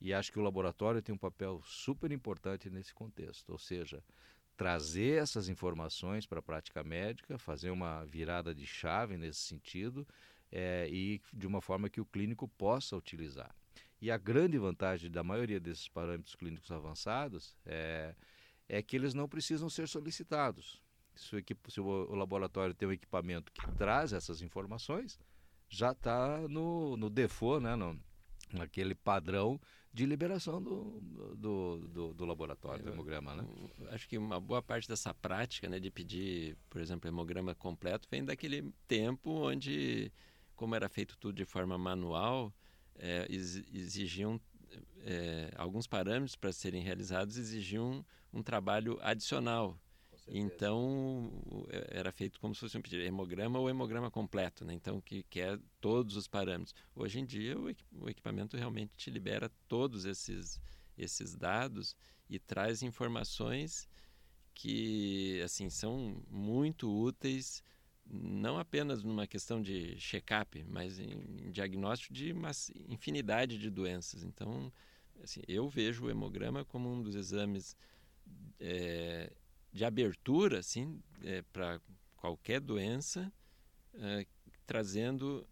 E 0.00 0.14
acho 0.14 0.32
que 0.32 0.38
o 0.38 0.42
laboratório 0.42 1.02
tem 1.02 1.14
um 1.14 1.18
papel 1.18 1.60
super 1.66 2.10
importante 2.10 2.70
nesse 2.70 2.94
contexto, 2.94 3.50
ou 3.50 3.58
seja, 3.58 4.02
trazer 4.56 5.22
essas 5.22 5.48
informações 5.48 6.26
para 6.26 6.38
a 6.38 6.42
prática 6.42 6.82
médica, 6.84 7.38
fazer 7.38 7.70
uma 7.70 8.04
virada 8.04 8.54
de 8.54 8.66
chave 8.66 9.16
nesse 9.16 9.40
sentido 9.40 10.06
é, 10.50 10.88
e 10.90 11.20
de 11.32 11.46
uma 11.46 11.60
forma 11.60 11.90
que 11.90 12.00
o 12.00 12.06
clínico 12.06 12.48
possa 12.48 12.96
utilizar. 12.96 13.54
E 14.00 14.10
a 14.10 14.18
grande 14.18 14.58
vantagem 14.58 15.10
da 15.10 15.22
maioria 15.22 15.58
desses 15.58 15.88
parâmetros 15.88 16.34
clínicos 16.34 16.70
avançados 16.70 17.56
é, 17.64 18.14
é 18.68 18.82
que 18.82 18.96
eles 18.96 19.14
não 19.14 19.28
precisam 19.28 19.68
ser 19.68 19.88
solicitados 19.88 20.84
se 21.14 21.36
o, 21.36 21.44
se 21.68 21.80
o 21.80 22.14
laboratório 22.14 22.74
tem 22.74 22.88
um 22.88 22.92
equipamento 22.92 23.52
que 23.52 23.70
traz 23.72 24.12
essas 24.12 24.42
informações, 24.42 25.18
já 25.68 25.92
está 25.92 26.46
no, 26.48 26.96
no 26.96 27.08
default, 27.08 27.62
né, 27.62 27.76
no, 27.76 27.98
naquele 28.52 28.94
padrão 28.94 29.60
de 29.94 30.04
liberação 30.04 30.60
do, 30.60 31.00
do, 31.36 31.78
do, 31.88 32.14
do 32.14 32.24
laboratório, 32.24 32.84
do 32.84 32.90
hemograma. 32.90 33.36
Né? 33.36 33.46
Acho 33.92 34.08
que 34.08 34.18
uma 34.18 34.40
boa 34.40 34.60
parte 34.60 34.88
dessa 34.88 35.14
prática 35.14 35.68
né, 35.68 35.78
de 35.78 35.88
pedir, 35.88 36.56
por 36.68 36.80
exemplo, 36.80 37.08
hemograma 37.08 37.54
completo 37.54 38.08
vem 38.10 38.24
daquele 38.24 38.74
tempo 38.88 39.30
onde, 39.30 40.12
como 40.56 40.74
era 40.74 40.88
feito 40.88 41.16
tudo 41.16 41.36
de 41.36 41.44
forma 41.44 41.78
manual, 41.78 42.52
é, 42.96 43.28
exigiam 43.30 44.40
é, 45.04 45.52
alguns 45.56 45.86
parâmetros 45.86 46.34
para 46.34 46.52
serem 46.52 46.82
realizados 46.82 47.38
exigiam 47.38 48.04
um 48.32 48.42
trabalho 48.42 48.98
adicional 49.00 49.78
Então 50.26 51.30
é, 51.68 51.98
era 51.98 52.12
feito 52.12 52.40
como 52.40 52.54
se 52.54 52.60
fosse 52.60 52.78
um 52.78 52.82
pedido, 52.82 53.02
hemograma 53.02 53.58
ou 53.58 53.68
hemograma 53.68 54.10
completo, 54.10 54.64
né? 54.64 54.72
Então 54.72 55.00
que 55.00 55.22
quer 55.24 55.58
todos 55.80 56.16
os 56.16 56.26
parâmetros. 56.26 56.74
Hoje 56.94 57.20
em 57.20 57.26
dia 57.26 57.58
o, 57.58 58.08
equipamento 58.08 58.56
realmente 58.56 58.92
te 58.96 59.10
libera 59.10 59.50
todos 59.68 60.04
esses 60.04 60.60
esses 60.96 61.34
dados 61.34 61.96
e 62.30 62.38
traz 62.38 62.82
informações 62.82 63.88
que 64.54 65.40
assim 65.42 65.68
são 65.68 66.22
muito 66.30 66.88
úteis 66.88 67.62
não 68.06 68.58
apenas 68.58 69.02
numa 69.02 69.26
questão 69.26 69.60
de 69.60 69.96
check-up, 69.98 70.62
mas 70.68 70.98
em 70.98 71.50
diagnóstico 71.50 72.12
de 72.12 72.32
uma 72.32 72.50
infinidade 72.88 73.58
de 73.58 73.70
doenças. 73.70 74.22
Então, 74.22 74.72
assim, 75.22 75.40
eu 75.48 75.68
vejo 75.68 76.04
o 76.04 76.10
hemograma 76.10 76.64
como 76.64 76.92
um 76.92 77.02
dos 77.02 77.14
exames 77.14 77.74
é, 78.60 79.32
de 79.74 79.84
abertura, 79.84 80.60
assim, 80.60 81.02
é, 81.24 81.42
para 81.52 81.80
qualquer 82.16 82.60
doença, 82.60 83.30
é, 83.94 84.24
trazendo 84.64 85.44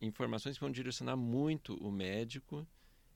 informações 0.00 0.56
que 0.56 0.60
vão 0.60 0.72
direcionar 0.72 1.16
muito 1.16 1.76
o 1.76 1.90
médico 1.90 2.66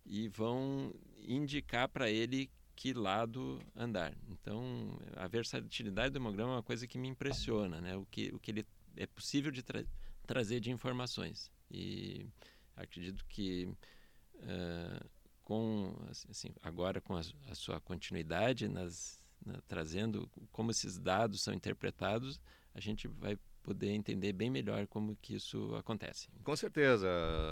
e 0.07 0.29
vão 0.29 0.95
indicar 1.27 1.89
para 1.89 2.09
ele 2.09 2.49
que 2.77 2.93
lado 2.93 3.61
andar. 3.75 4.17
Então, 4.29 4.97
a 5.17 5.27
versatilidade 5.27 6.13
do 6.13 6.19
hemograma 6.19 6.53
é 6.53 6.57
uma 6.57 6.63
coisa 6.63 6.87
que 6.87 6.99
me 6.99 7.09
impressiona, 7.09 7.81
né? 7.81 7.97
O 7.97 8.07
que, 8.07 8.33
o 8.33 8.39
que 8.39 8.53
ele 8.53 8.67
é 8.97 9.07
possível 9.07 9.51
de 9.51 9.63
tra 9.63 9.85
trazer 10.25 10.61
de 10.61 10.71
informações. 10.71 11.51
E 11.71 12.27
acredito 12.77 13.25
que 13.27 13.69
uh, 14.37 15.11
com 15.43 15.95
assim, 16.31 16.55
agora 16.63 17.01
com 17.01 17.17
a, 17.17 17.23
a 17.51 17.55
sua 17.55 17.81
continuidade 17.81 18.69
nas, 18.69 19.24
na, 19.45 19.61
trazendo 19.69 20.29
como 20.53 20.71
esses 20.71 20.99
dados 20.99 21.43
são 21.43 21.55
interpretados, 21.55 22.41
a 22.75 22.81
gente 22.81 23.07
vai 23.09 23.39
poder 23.63 23.93
entender 23.93 24.33
bem 24.33 24.51
melhor 24.51 24.87
como 24.87 25.17
que 25.17 25.35
isso 25.35 25.75
acontece. 25.75 26.29
Com 26.45 26.55
certeza, 26.55 27.09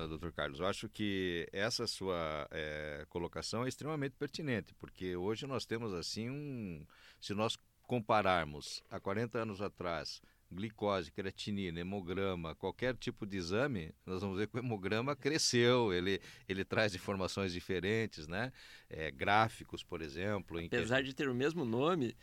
doutor 0.08 0.32
Carlos. 0.32 0.60
Eu 0.60 0.66
acho 0.66 0.88
que 0.88 1.48
essa 1.52 1.86
sua 1.86 2.46
é, 2.50 3.06
colocação 3.08 3.64
é 3.64 3.68
extremamente 3.68 4.14
pertinente, 4.16 4.74
porque 4.74 5.16
hoje 5.16 5.46
nós 5.46 5.64
temos 5.64 5.94
assim 5.94 6.28
um... 6.28 6.86
Se 7.18 7.32
nós 7.32 7.56
compararmos 7.86 8.82
a 8.90 9.00
40 9.00 9.38
anos 9.38 9.60
atrás 9.62 10.20
glicose, 10.52 11.10
creatinina, 11.10 11.80
hemograma, 11.80 12.54
qualquer 12.54 12.94
tipo 12.96 13.26
de 13.26 13.36
exame, 13.36 13.92
nós 14.06 14.20
vamos 14.20 14.38
ver 14.38 14.46
que 14.46 14.56
o 14.56 14.60
hemograma 14.60 15.16
cresceu, 15.16 15.92
ele, 15.92 16.20
ele 16.48 16.64
traz 16.64 16.94
informações 16.94 17.52
diferentes, 17.52 18.28
né? 18.28 18.52
É, 18.88 19.10
gráficos, 19.10 19.82
por 19.82 20.02
exemplo. 20.02 20.58
Apesar 20.58 20.98
que... 20.98 21.04
de 21.04 21.14
ter 21.14 21.28
o 21.28 21.34
mesmo 21.34 21.64
nome, 21.64 22.14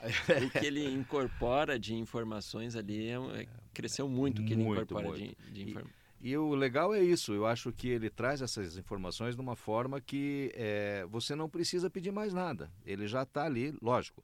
o 0.46 0.60
que 0.60 0.66
ele 0.66 0.86
incorpora 0.94 1.80
de 1.80 1.96
informações 1.96 2.76
ali 2.76 3.10
é, 3.10 3.16
é, 3.42 3.48
cresceu 3.74 4.08
muito 4.08 4.42
o 4.42 4.46
que 4.46 4.54
ele 4.54 4.64
incorpora 4.64 5.08
muito. 5.08 5.20
de, 5.20 5.52
de 5.52 5.62
informações. 5.64 6.00
E 6.22 6.36
o 6.36 6.54
legal 6.54 6.94
é 6.94 7.02
isso, 7.02 7.34
eu 7.34 7.46
acho 7.46 7.72
que 7.72 7.88
ele 7.88 8.10
traz 8.10 8.42
essas 8.42 8.78
informações 8.78 9.36
de 9.36 9.42
uma 9.42 9.56
forma 9.56 10.02
que 10.02 10.52
é, 10.54 11.06
você 11.10 11.34
não 11.34 11.50
precisa 11.50 11.90
pedir 11.90 12.12
mais 12.12 12.34
nada. 12.34 12.70
Ele 12.86 13.08
já 13.08 13.24
está 13.24 13.46
ali, 13.46 13.74
lógico 13.82 14.22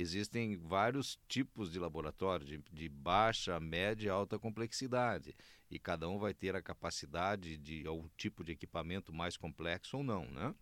existem 0.00 0.56
vários 0.56 1.18
tipos 1.26 1.72
de 1.72 1.78
laboratório, 1.78 2.46
de, 2.46 2.62
de, 2.72 2.88
baixa, 2.88 3.58
média 3.58 4.06
e 4.06 4.10
alta 4.10 4.38
complexidade. 4.38 5.34
E 5.68 5.76
cada 5.76 6.08
um 6.08 6.18
vai 6.18 6.32
ter 6.32 6.54
a 6.54 6.62
capacidade 6.62 7.58
de 7.58 7.84
algum 7.84 8.08
tipo 8.16 8.44
de 8.44 8.52
equipamento 8.52 9.12
mais 9.12 9.36
complexo 9.36 9.96
ou 9.96 10.04
não, 10.04 10.24
né? 10.30 10.54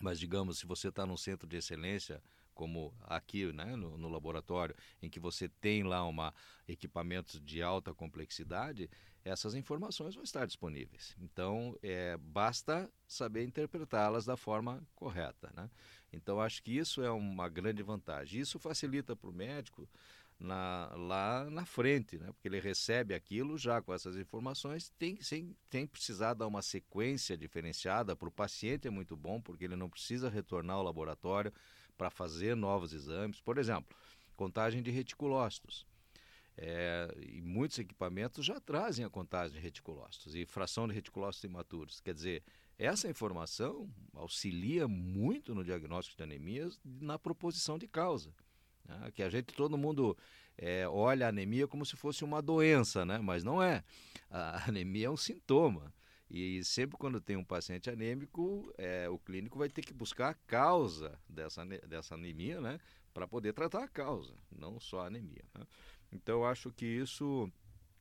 Mas, 0.00 0.20
digamos, 0.20 0.60
se 0.60 0.66
você 0.66 0.88
está 0.88 1.04
num 1.04 1.16
centro 1.16 1.48
de 1.48 1.56
excelência, 1.56 2.22
como 2.56 2.92
aqui 3.02 3.52
né, 3.52 3.76
no, 3.76 3.98
no, 3.98 4.08
laboratório, 4.08 4.74
em 5.00 5.10
que 5.10 5.20
você 5.20 5.46
tem 5.46 5.82
lá 5.84 6.04
uma, 6.04 6.34
equipamentos 6.66 7.38
de 7.40 7.62
alta 7.62 7.94
complexidade, 7.94 8.90
essas 9.22 9.54
informações 9.54 10.14
vão 10.14 10.24
estar 10.24 10.46
disponíveis. 10.46 11.14
Então, 11.20 11.78
é, 11.82 12.16
basta 12.16 12.90
saber 13.06 13.44
interpretá-las 13.44 14.24
da 14.24 14.36
forma 14.36 14.82
correta. 14.94 15.52
Né? 15.54 15.70
Então, 16.12 16.40
acho 16.40 16.62
que 16.62 16.72
isso 16.76 17.02
é 17.02 17.10
uma 17.10 17.48
grande 17.48 17.82
vantagem. 17.82 18.40
Isso 18.40 18.58
facilita 18.58 19.14
para 19.14 19.28
o 19.28 19.32
médico 19.32 19.86
na, 20.38 20.90
lá 20.96 21.48
na 21.50 21.66
frente, 21.66 22.18
né? 22.18 22.26
porque 22.28 22.48
ele 22.48 22.60
recebe 22.60 23.14
aquilo 23.14 23.58
já 23.58 23.82
com 23.82 23.92
essas 23.92 24.16
informações, 24.16 24.90
tem, 24.98 25.20
sem, 25.20 25.54
sem 25.70 25.86
precisar 25.86 26.34
dar 26.34 26.46
uma 26.46 26.62
sequência 26.62 27.36
diferenciada. 27.36 28.16
Para 28.16 28.28
o 28.28 28.32
paciente 28.32 28.88
é 28.88 28.90
muito 28.90 29.14
bom, 29.14 29.42
porque 29.42 29.64
ele 29.64 29.76
não 29.76 29.90
precisa 29.90 30.30
retornar 30.30 30.76
ao 30.76 30.82
laboratório 30.82 31.52
para 31.96 32.10
fazer 32.10 32.54
novos 32.54 32.92
exames. 32.92 33.40
Por 33.40 33.58
exemplo, 33.58 33.96
contagem 34.36 34.82
de 34.82 34.90
reticulócitos. 34.90 35.86
É, 36.58 37.14
e 37.20 37.42
muitos 37.42 37.78
equipamentos 37.78 38.44
já 38.44 38.58
trazem 38.58 39.04
a 39.04 39.10
contagem 39.10 39.54
de 39.54 39.62
reticulócitos 39.62 40.34
e 40.34 40.46
fração 40.46 40.88
de 40.88 40.94
reticulócitos 40.94 41.44
imaturos. 41.44 42.00
Quer 42.00 42.14
dizer, 42.14 42.42
essa 42.78 43.08
informação 43.08 43.90
auxilia 44.14 44.88
muito 44.88 45.54
no 45.54 45.62
diagnóstico 45.62 46.16
de 46.16 46.22
anemias 46.22 46.80
na 46.84 47.18
proposição 47.18 47.76
de 47.76 47.86
causa. 47.86 48.32
Né? 48.86 49.10
Que 49.14 49.22
a 49.22 49.28
gente, 49.28 49.52
todo 49.54 49.76
mundo 49.76 50.16
é, 50.56 50.88
olha 50.88 51.26
a 51.26 51.28
anemia 51.28 51.66
como 51.66 51.84
se 51.84 51.96
fosse 51.96 52.24
uma 52.24 52.40
doença, 52.40 53.04
né? 53.04 53.18
mas 53.18 53.44
não 53.44 53.62
é. 53.62 53.84
A 54.30 54.64
anemia 54.68 55.06
é 55.06 55.10
um 55.10 55.16
sintoma. 55.16 55.92
E 56.28 56.64
sempre 56.64 56.96
quando 56.96 57.20
tem 57.20 57.36
um 57.36 57.44
paciente 57.44 57.88
anêmico, 57.88 58.72
é, 58.76 59.08
o 59.08 59.18
clínico 59.18 59.58
vai 59.58 59.68
ter 59.68 59.82
que 59.82 59.94
buscar 59.94 60.30
a 60.30 60.34
causa 60.34 61.18
dessa, 61.28 61.64
dessa 61.64 62.14
anemia, 62.14 62.60
né? 62.60 62.80
Para 63.14 63.28
poder 63.28 63.52
tratar 63.52 63.84
a 63.84 63.88
causa, 63.88 64.34
não 64.50 64.80
só 64.80 65.00
a 65.00 65.06
anemia. 65.06 65.44
Né? 65.54 65.64
Então, 66.12 66.40
eu 66.40 66.44
acho 66.44 66.70
que 66.72 66.84
isso 66.84 67.50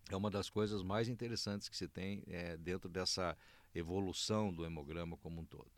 é 0.09 0.15
uma 0.15 0.29
das 0.29 0.49
coisas 0.49 0.83
mais 0.83 1.07
interessantes 1.07 1.69
que 1.69 1.77
se 1.77 1.87
tem 1.87 2.23
é, 2.27 2.57
dentro 2.57 2.89
dessa 2.89 3.37
evolução 3.73 4.53
do 4.53 4.65
hemograma 4.65 5.15
como 5.17 5.41
um 5.41 5.45
todo. 5.45 5.71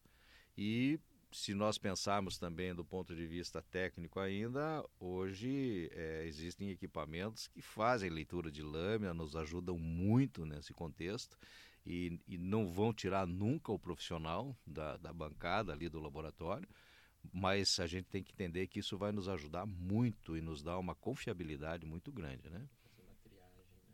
E 0.58 1.00
se 1.32 1.54
nós 1.54 1.78
pensarmos 1.78 2.38
também 2.38 2.74
do 2.74 2.84
ponto 2.84 3.16
de 3.16 3.28
vista 3.28 3.62
técnico 3.62 4.20
ainda, 4.20 4.84
hoje 5.00 5.90
é, 5.94 6.24
existem 6.26 6.70
equipamentos 6.70 7.48
que 7.48 7.62
fazem 7.62 8.10
leitura 8.10 8.50
de 8.50 8.64
lâmina, 8.64 9.14
nos 9.14 9.36
ajudam 9.36 9.78
muito 9.78 10.46
nesse 10.46 10.74
contexto 10.74 11.38
e, 11.88 12.20
e 12.28 12.38
não 12.38 12.68
vão 12.68 12.94
tirar 12.94 13.26
nunca 13.26 13.72
o 13.72 13.80
profissional 13.80 14.56
da, 14.66 14.98
da 14.98 15.14
bancada 15.14 15.72
ali 15.72 15.88
do 15.88 16.00
laboratório, 16.00 16.68
mas 17.32 17.80
a 17.80 17.88
gente 17.88 18.06
tem 18.06 18.22
que 18.22 18.34
entender 18.34 18.68
que 18.68 18.80
isso 18.80 18.98
vai 18.98 19.12
nos 19.14 19.30
ajudar 19.30 19.66
muito 19.66 20.36
e 20.36 20.42
nos 20.42 20.62
dar 20.62 20.78
uma 20.78 20.94
confiabilidade 20.94 21.86
muito 21.86 22.12
grande, 22.12 22.50
né? 22.50 22.68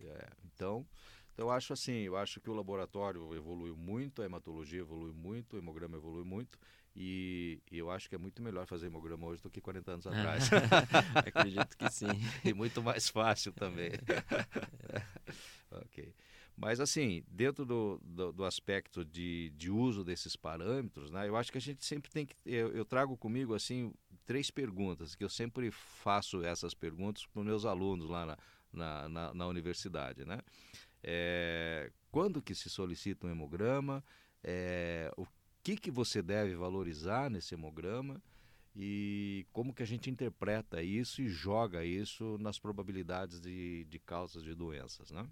É, 0.01 0.27
então, 0.43 0.85
então, 1.33 1.47
eu 1.47 1.51
acho 1.51 1.73
assim, 1.73 1.93
eu 2.01 2.15
acho 2.15 2.39
que 2.39 2.49
o 2.49 2.53
laboratório 2.53 3.33
evoluiu 3.35 3.75
muito, 3.75 4.21
a 4.21 4.25
hematologia 4.25 4.81
evoluiu 4.81 5.13
muito, 5.13 5.55
o 5.55 5.59
hemograma 5.59 5.97
evoluiu 5.97 6.25
muito, 6.25 6.59
e, 6.95 7.59
e 7.71 7.77
eu 7.77 7.89
acho 7.89 8.07
que 8.07 8.13
é 8.13 8.19
muito 8.19 8.41
melhor 8.41 8.67
fazer 8.67 8.85
hemograma 8.85 9.25
hoje 9.25 9.41
do 9.41 9.49
que 9.49 9.59
40 9.59 9.93
anos 9.93 10.05
atrás. 10.05 10.49
Acredito 11.15 11.75
que 11.75 11.89
sim. 11.89 12.07
e 12.45 12.53
muito 12.53 12.83
mais 12.83 13.09
fácil 13.09 13.51
também. 13.51 13.91
ok. 15.71 16.13
Mas, 16.55 16.79
assim, 16.79 17.23
dentro 17.27 17.65
do, 17.65 17.99
do, 18.03 18.31
do, 18.31 18.45
aspecto 18.45 19.03
de, 19.03 19.51
de 19.51 19.71
uso 19.71 20.03
desses 20.03 20.35
parâmetros, 20.35 21.09
né, 21.09 21.27
eu 21.27 21.35
acho 21.35 21.51
que 21.51 21.57
a 21.57 21.61
gente 21.61 21.83
sempre 21.83 22.11
tem 22.11 22.25
que. 22.25 22.35
Eu, 22.45 22.71
eu 22.73 22.85
trago 22.85 23.17
comigo, 23.17 23.55
assim, 23.55 23.91
três 24.25 24.51
perguntas, 24.51 25.15
que 25.15 25.23
eu 25.23 25.29
sempre 25.29 25.71
faço 25.71 26.43
essas 26.43 26.73
perguntas 26.73 27.25
para 27.25 27.39
os 27.39 27.45
meus 27.45 27.65
alunos 27.65 28.07
lá 28.09 28.25
na, 28.25 28.37
na, 28.71 29.09
na, 29.09 29.33
na 29.33 29.47
universidade, 29.47 30.25
né? 30.25 30.39
É, 31.01 31.91
quando 32.11 32.41
que 32.41 32.53
se 32.53 32.69
solicita 32.69 33.27
um 33.27 33.31
hemograma, 33.31 34.03
é, 34.43 35.11
o 35.17 35.25
que, 35.63 35.75
que 35.75 35.89
você 35.89 36.21
deve 36.21 36.55
valorizar 36.55 37.29
nesse 37.29 37.55
hemograma 37.55 38.21
e 38.75 39.45
como 39.51 39.73
que 39.73 39.83
a 39.83 39.85
gente 39.85 40.09
interpreta 40.09 40.81
isso 40.81 41.21
e 41.21 41.27
joga 41.27 41.83
isso 41.83 42.37
nas 42.39 42.57
probabilidades 42.57 43.39
de, 43.39 43.85
de 43.85 43.99
causas 43.99 44.43
de 44.43 44.53
doenças. 44.53 45.11
Né? 45.11 45.27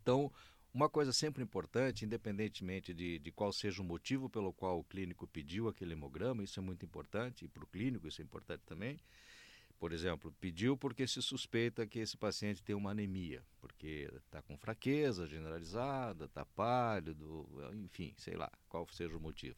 Então, 0.00 0.32
uma 0.72 0.88
coisa 0.88 1.12
sempre 1.12 1.42
importante, 1.42 2.04
independentemente 2.04 2.94
de, 2.94 3.18
de 3.18 3.32
qual 3.32 3.52
seja 3.52 3.82
o 3.82 3.84
motivo 3.84 4.28
pelo 4.28 4.52
qual 4.52 4.78
o 4.78 4.84
clínico 4.84 5.26
pediu 5.26 5.68
aquele 5.68 5.92
hemograma, 5.92 6.42
isso 6.42 6.58
é 6.58 6.62
muito 6.62 6.84
importante, 6.84 7.44
e 7.44 7.48
para 7.48 7.64
o 7.64 7.66
clínico 7.66 8.08
isso 8.08 8.22
é 8.22 8.24
importante 8.24 8.62
também, 8.64 8.98
por 9.82 9.92
exemplo, 9.92 10.32
pediu 10.40 10.76
porque 10.76 11.08
se 11.08 11.20
suspeita 11.20 11.84
que 11.86 11.98
esse 11.98 12.16
paciente 12.16 12.62
tem 12.62 12.72
uma 12.74 12.92
anemia, 12.92 13.42
porque 13.60 14.08
está 14.16 14.40
com 14.40 14.56
fraqueza 14.56 15.26
generalizada, 15.26 16.26
está 16.26 16.44
pálido, 16.44 17.48
enfim, 17.74 18.14
sei 18.16 18.36
lá, 18.36 18.48
qual 18.68 18.86
seja 18.92 19.16
o 19.16 19.20
motivo. 19.20 19.56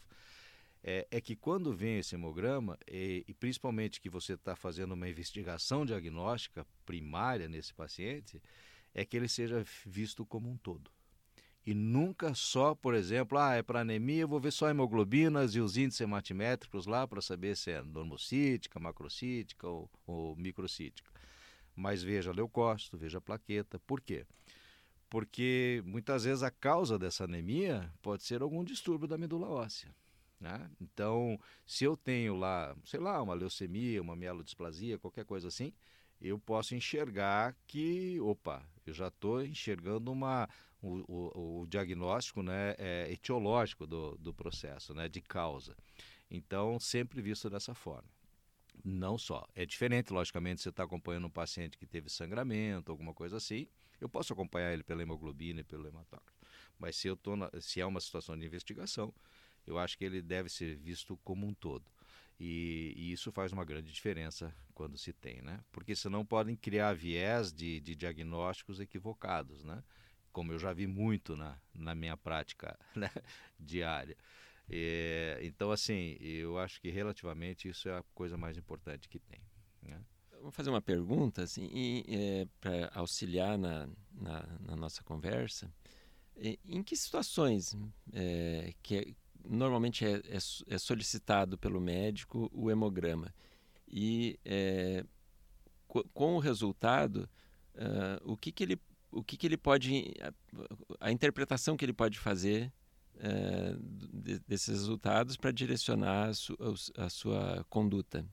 É, 0.83 1.07
é 1.11 1.21
que 1.21 1.37
quando 1.37 1.75
vem 1.75 1.99
esse 1.99 2.15
hemograma, 2.15 2.79
e, 2.91 3.23
e 3.29 3.35
principalmente 3.35 4.01
que 4.01 4.09
você 4.09 4.33
está 4.33 4.57
fazendo 4.57 4.93
uma 4.93 5.09
investigação 5.09 5.85
diagnóstica 5.85 6.67
primária 6.87 7.47
nesse 7.47 7.75
paciente, 7.75 8.41
é 8.95 9.05
que 9.05 9.17
ele 9.17 9.29
seja 9.29 9.65
visto 9.85 10.25
como 10.25 10.49
um 10.49 10.57
todo 10.57 10.91
e 11.67 11.73
nunca 11.73 12.35
só, 12.35 12.75
por 12.75 12.95
exemplo, 12.95 13.39
ah, 13.39 13.55
é 13.55 13.63
para 13.63 13.81
anemia, 13.81 14.27
vou 14.27 14.39
ver 14.39 14.53
só 14.53 14.69
hemoglobinas 14.69 15.55
e 15.55 15.61
os 15.61 15.77
índices 15.79 16.03
hematimétricos 16.03 16.87
lá 16.87 17.07
para 17.07 17.23
saber 17.23 17.57
se 17.57 17.71
é 17.71 17.83
normocítica, 17.83 18.79
macrocítica 18.79 19.67
ou, 19.67 19.91
ou 20.07 20.37
microcítica. 20.37 21.11
Mas 21.75 22.03
veja 22.03 22.33
leucócito, 22.33 22.99
veja 22.99 23.21
plaqueta. 23.21 23.79
Por 23.81 24.01
quê? 24.03 24.27
Porque 25.09 25.83
muitas 25.87 26.25
vezes 26.25 26.43
a 26.43 26.51
causa 26.51 26.99
dessa 26.99 27.25
anemia 27.25 27.91
pode 28.03 28.25
ser 28.25 28.43
algum 28.43 28.63
distúrbio 28.63 29.09
da 29.09 29.17
medula 29.17 29.49
óssea. 29.49 29.95
Né? 30.39 30.71
Então, 30.79 31.41
se 31.65 31.85
eu 31.85 31.97
tenho 31.97 32.37
lá, 32.37 32.77
sei 32.85 33.01
lá, 33.01 33.23
uma 33.23 33.33
leucemia, 33.33 34.03
uma 34.03 34.15
mielodisplasia, 34.15 34.99
qualquer 34.99 35.25
coisa 35.25 35.49
assim, 35.49 35.73
eu 36.25 36.39
posso 36.39 36.75
enxergar 36.75 37.55
que, 37.67 38.19
opa, 38.21 38.67
eu 38.87 38.95
já 38.95 39.09
estou 39.09 39.45
enxergando 39.45 40.11
uma, 40.11 40.49
o, 40.81 41.05
o, 41.07 41.61
o, 41.61 41.67
diagnóstico 41.67 42.43
né, 42.43 42.75
é, 42.79 43.13
etiológico 43.13 43.87
do, 43.87 44.17
do 44.17 44.33
processo, 44.33 44.95
né, 44.95 45.07
de 45.07 45.21
causa. 45.21 45.77
Então, 46.31 46.81
sempre 46.81 47.21
visto 47.21 47.51
dessa 47.51 47.75
forma. 47.75 48.09
Não 48.83 49.19
só. 49.19 49.47
É 49.55 49.67
diferente, 49.67 50.13
logicamente, 50.13 50.63
você 50.63 50.71
está 50.71 50.83
acompanhando 50.83 51.27
um 51.27 51.31
paciente 51.31 51.77
que 51.77 51.87
teve 51.87 52.09
sangramento, 52.09 52.91
alguma 52.91 53.13
coisa 53.13 53.37
assim. 53.37 53.69
Eu 54.01 54.09
posso 54.09 54.33
acompanhar 54.33 54.73
ele 54.73 54.83
pela 54.83 55.03
hemoglobina 55.03 55.61
e 55.61 55.65
pelo 55.65 55.87
hematócrito. 55.87 56.35
Mas 56.79 56.97
se, 56.97 57.07
eu 57.07 57.17
tô 57.17 57.37
na, 57.37 57.51
se 57.61 57.81
é 57.81 57.87
uma 57.87 58.01
situação 58.01 58.37
de 58.37 58.47
investigação, 58.47 59.15
eu 59.67 59.79
acho 59.79 59.97
que 59.97 60.05
ele 60.05 60.21
deve 60.21 60.49
ser 60.49 60.75
visto 60.77 61.19
como 61.19 61.47
um 61.47 61.55
todo. 61.55 61.85
E, 62.39 62.93
e, 62.97 63.13
isso 63.13 63.31
faz 63.31 63.53
uma 63.53 63.65
grande 63.65 63.93
diferença 63.93 64.55
quando 64.75 64.99
se 64.99 65.13
tem, 65.13 65.41
né? 65.41 65.61
Porque 65.71 65.95
senão 65.95 66.25
podem 66.25 66.57
criar 66.57 66.93
viés 66.93 67.53
de, 67.53 67.81
de 67.81 67.95
diagnósticos 67.95 68.81
equivocados, 68.81 69.63
né? 69.63 69.83
Como 70.33 70.53
eu 70.53 70.59
já 70.59 70.73
vi 70.73 70.87
muito 70.87 71.37
na, 71.37 71.57
na 71.73 71.95
minha 71.95 72.17
prática 72.17 72.77
né? 72.95 73.11
diária. 73.59 74.17
É, 74.69 75.39
então, 75.43 75.71
assim, 75.71 76.17
eu 76.21 76.59
acho 76.59 76.81
que 76.81 76.91
relativamente 76.91 77.69
isso 77.69 77.89
é 77.89 77.99
a 77.99 78.05
coisa 78.15 78.37
mais 78.37 78.57
importante 78.57 79.09
que 79.09 79.19
tem. 79.19 79.41
Né? 79.83 80.03
Vou 80.41 80.51
fazer 80.51 80.71
uma 80.71 80.83
pergunta, 80.83 81.43
assim, 81.43 82.03
é, 82.09 82.47
para 82.61 82.91
auxiliar 82.95 83.57
na, 83.57 83.89
na, 84.13 84.59
na, 84.61 84.77
nossa 84.77 85.03
conversa. 85.03 85.73
Em 86.37 86.83
que 86.83 86.97
situações 86.97 87.77
é, 88.13 88.75
que 88.83 89.17
normalmente 89.45 90.05
é, 90.05 90.17
é, 90.29 90.39
é, 90.69 90.79
solicitado 90.79 91.59
pelo 91.59 91.81
médico 91.81 92.51
o 92.53 92.71
hemograma? 92.71 93.35
E 93.89 94.39
é, 94.45 95.05
com 95.87 96.35
o 96.35 96.39
resultado, 96.39 97.29
uh, 97.75 98.33
o 98.33 98.37
que, 98.37 98.51
que 98.51 98.65
ele 98.65 98.81
o 99.13 99.23
que, 99.23 99.37
que 99.37 99.47
ele 99.47 99.57
pode 99.57 100.13
a, 100.21 101.07
a 101.07 101.13
interpretação 101.13 101.77
que 101.77 101.85
ele 101.85 101.93
pode 101.93 102.19
fazer 102.19 102.73
é, 103.17 103.77
desses 104.47 104.69
resultados 104.69 105.37
para 105.37 105.53
direcionar 105.53 106.31
a, 106.31 106.35
su, 106.35 106.57
a, 106.97 107.09
sua 107.09 107.65
conduta? 107.71 108.27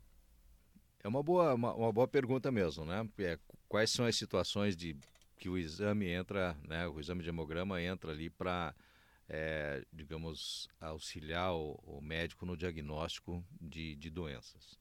É 1.03 1.08
uma 1.08 1.22
boa, 1.22 1.53
uma, 1.53 1.74
uma, 1.74 1.91
boa 1.91 2.08
pergunta 2.08 2.51
mesmo, 2.51 2.86
né? 2.86 3.08
É, 3.20 3.38
quais 3.68 3.91
são 3.91 4.06
as 4.06 4.15
situações 4.15 4.75
de 4.75 4.96
que 5.38 5.50
o 5.50 5.58
exame 5.58 6.08
entra, 6.08 6.58
né? 6.68 6.88
O 6.88 7.00
exame 7.00 7.24
de 7.24 7.30
hemograma 7.30 7.82
entra 7.82 8.12
ali 8.12 8.30
para, 8.30 8.75
é, 9.34 9.82
digamos, 9.94 10.68
auxiliar 10.82 11.54
o, 11.54 11.80
o, 11.86 12.02
médico 12.02 12.46
no 12.46 12.58
diagnóstico 12.58 13.42
de, 13.62 13.96
de 13.96 14.10
doenças. 14.10 14.78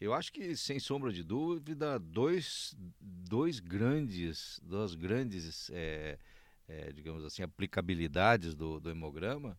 Eu 0.00 0.12
acho 0.12 0.32
que, 0.32 0.56
sem 0.56 0.80
sombra 0.80 1.12
de 1.12 1.22
dúvida, 1.22 1.96
dois, 1.96 2.74
dois 3.00 3.60
grandes, 3.60 4.60
duas 4.64 4.96
grandes 4.96 5.70
é, 5.72 6.18
é, 6.66 6.92
digamos 6.92 7.24
assim, 7.24 7.44
aplicabilidades 7.44 8.56
do, 8.56 8.80
do 8.80 8.90
hemograma 8.90 9.56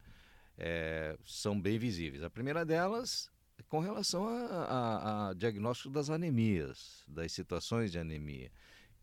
é, 0.57 1.17
são 1.25 1.59
bem 1.59 1.79
visíveis. 1.79 2.21
A 2.21 2.29
primeira 2.29 2.65
delas 2.65 3.31
com 3.69 3.79
relação 3.79 4.27
a, 4.27 4.45
a, 4.45 5.29
a, 5.29 5.33
diagnóstico 5.33 5.89
das 5.89 6.09
anemias, 6.09 7.05
das 7.07 7.31
situações 7.31 7.93
de 7.93 7.97
anemia, 7.97 8.51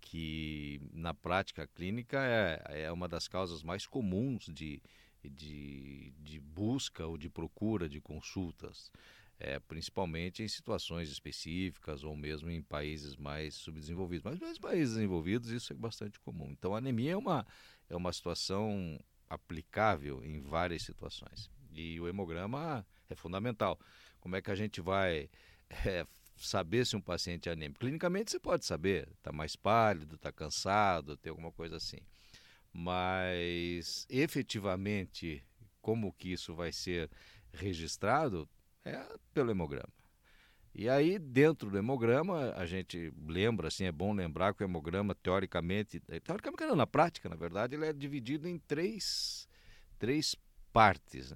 que 0.03 0.83
na 0.93 1.15
prática 1.15 1.67
clínica 1.67 2.19
é, 2.23 2.85
é 2.85 2.93
uma 2.93 3.09
das 3.09 3.27
causas 3.27 3.63
mais 3.63 3.87
comuns 3.87 4.45
de, 4.53 4.83
de, 5.31 6.13
de 6.19 6.41
busca 6.41 7.07
ou 7.07 7.17
de 7.17 7.29
procura 7.29 7.89
de 7.89 8.01
consultas 8.01 8.91
é, 9.39 9.59
principalmente 9.59 10.43
em 10.43 10.49
situações 10.49 11.11
específicas 11.11 12.05
ou 12.05 12.17
mesmo 12.17 12.51
em 12.51 12.63
países 12.63 13.17
mais 13.17 13.55
subdesenvolvidos. 13.55 14.25
Mas 14.25 14.41
nos 14.41 14.59
países 14.59 14.95
desenvolvidos 14.95 15.51
isso 15.51 15.73
é 15.73 15.77
bastante 15.77 16.19
comum. 16.21 16.51
Então 16.51 16.75
a 16.75 16.79
anemia 16.79 17.13
é 17.13 17.17
uma, 17.17 17.47
é 17.89 17.97
uma 17.97 18.13
situação 18.13 18.99
aplicável 19.29 20.23
em 20.25 20.41
várias 20.41 20.83
situações. 20.83 21.51
E 21.73 22.01
o 22.01 22.09
hemograma 22.09 22.87
é 23.09 23.15
fundamental. 23.15 23.79
Como 24.21 24.37
é 24.37 24.43
que 24.43 24.51
a 24.51 24.55
gente 24.55 24.81
vai 24.81 25.29
é, 25.85 26.07
saber 26.37 26.87
se 26.87 26.97
um 26.97 27.01
paciente 27.01 27.49
é 27.49 27.53
anêmico? 27.53 27.81
Clinicamente 27.81 28.31
você 28.31 28.39
pode 28.39 28.65
saber, 28.65 29.09
está 29.19 29.33
mais 29.33 29.57
pálido, 29.57 30.15
está 30.15 30.31
cansado, 30.31 31.17
tem 31.17 31.31
alguma 31.31 31.51
coisa 31.51 31.77
assim. 31.77 31.99
Mas 32.77 34.05
efetivamente, 34.11 35.45
como 35.81 36.13
que 36.13 36.33
isso 36.33 36.55
vai 36.57 36.73
ser 36.73 37.09
registrado, 37.53 38.49
é 38.85 39.01
pelo 39.33 39.53
hemograma. 39.53 39.93
E 40.75 40.89
aí, 40.89 41.21
dentro 41.21 41.71
do 41.71 41.79
hemograma, 41.79 42.53
a 42.57 42.67
gente 42.67 43.13
lembra, 43.29 43.69
assim, 43.69 43.85
é 43.85 43.93
bom 43.93 44.13
lembrar 44.13 44.55
que 44.55 44.65
o 44.65 44.67
hemograma, 44.67 45.15
teoricamente, 45.15 46.03
eh, 46.09 46.19
teoricamente 46.19 46.65
não, 46.65 46.75
na 46.75 46.87
prática, 46.87 47.29
na 47.29 47.37
verdade, 47.37 47.77
ele 47.77 47.87
é 47.87 47.93
dividido 47.93 48.49
em 48.49 48.59
três, 48.59 49.49
três 50.01 50.35
partes. 50.73 51.33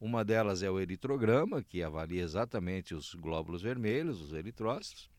Uma 0.00 0.24
delas 0.24 0.62
é 0.62 0.70
o 0.70 0.80
eritrograma, 0.80 1.62
que 1.62 1.82
avalia 1.82 2.22
exatamente 2.22 2.94
os 2.94 3.14
glóbulos 3.14 3.60
vermelhos, 3.60 4.22
os 4.22 4.32
eritrócitos. 4.32 5.10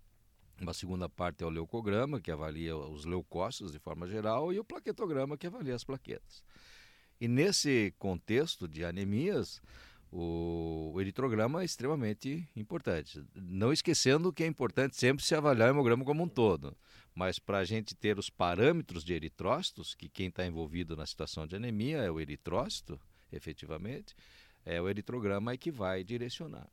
Uma 0.61 0.75
segunda 0.75 1.09
parte 1.09 1.43
é 1.43 1.47
o 1.47 1.49
leucograma, 1.49 2.21
que 2.21 2.29
avalia 2.29 2.77
os 2.77 3.03
leucócitos 3.03 3.71
de 3.71 3.79
forma 3.79 4.07
geral, 4.07 4.53
e 4.53 4.59
o 4.59 4.63
plaquetograma, 4.63 5.35
que 5.35 5.47
avalia 5.47 5.73
as 5.73 5.83
plaquetas. 5.83 6.43
E 7.19 7.27
nesse 7.27 7.91
contexto 7.97 8.67
de 8.67 8.85
anemias, 8.85 9.59
o, 10.11 10.95
eritrograma 10.99 11.63
é 11.63 11.65
extremamente 11.65 12.47
importante. 12.55 13.23
Não 13.33 13.73
esquecendo 13.73 14.31
que 14.31 14.43
é 14.43 14.47
importante 14.47 14.95
sempre 14.95 15.25
se 15.25 15.33
avaliar 15.33 15.69
o 15.69 15.71
hemograma 15.71 16.05
como 16.05 16.23
um 16.23 16.27
todo. 16.27 16.77
Mas 17.15 17.39
para 17.39 17.57
a 17.57 17.65
gente 17.65 17.95
ter 17.95 18.19
os 18.19 18.29
parâmetros 18.29 19.03
de 19.03 19.13
eritrócitos, 19.13 19.95
que 19.95 20.07
quem 20.07 20.27
está 20.27 20.45
envolvido 20.45 20.95
na 20.95 21.07
situação 21.07 21.47
de 21.47 21.55
anemia 21.55 21.97
é 21.97 22.11
o 22.11 22.19
eritrócito, 22.19 22.99
efetivamente, 23.31 24.13
é 24.63 24.79
o 24.79 24.87
eritrograma 24.87 25.53
é 25.53 25.57
que 25.57 25.71
vai 25.71 26.03
direcionar. 26.03 26.69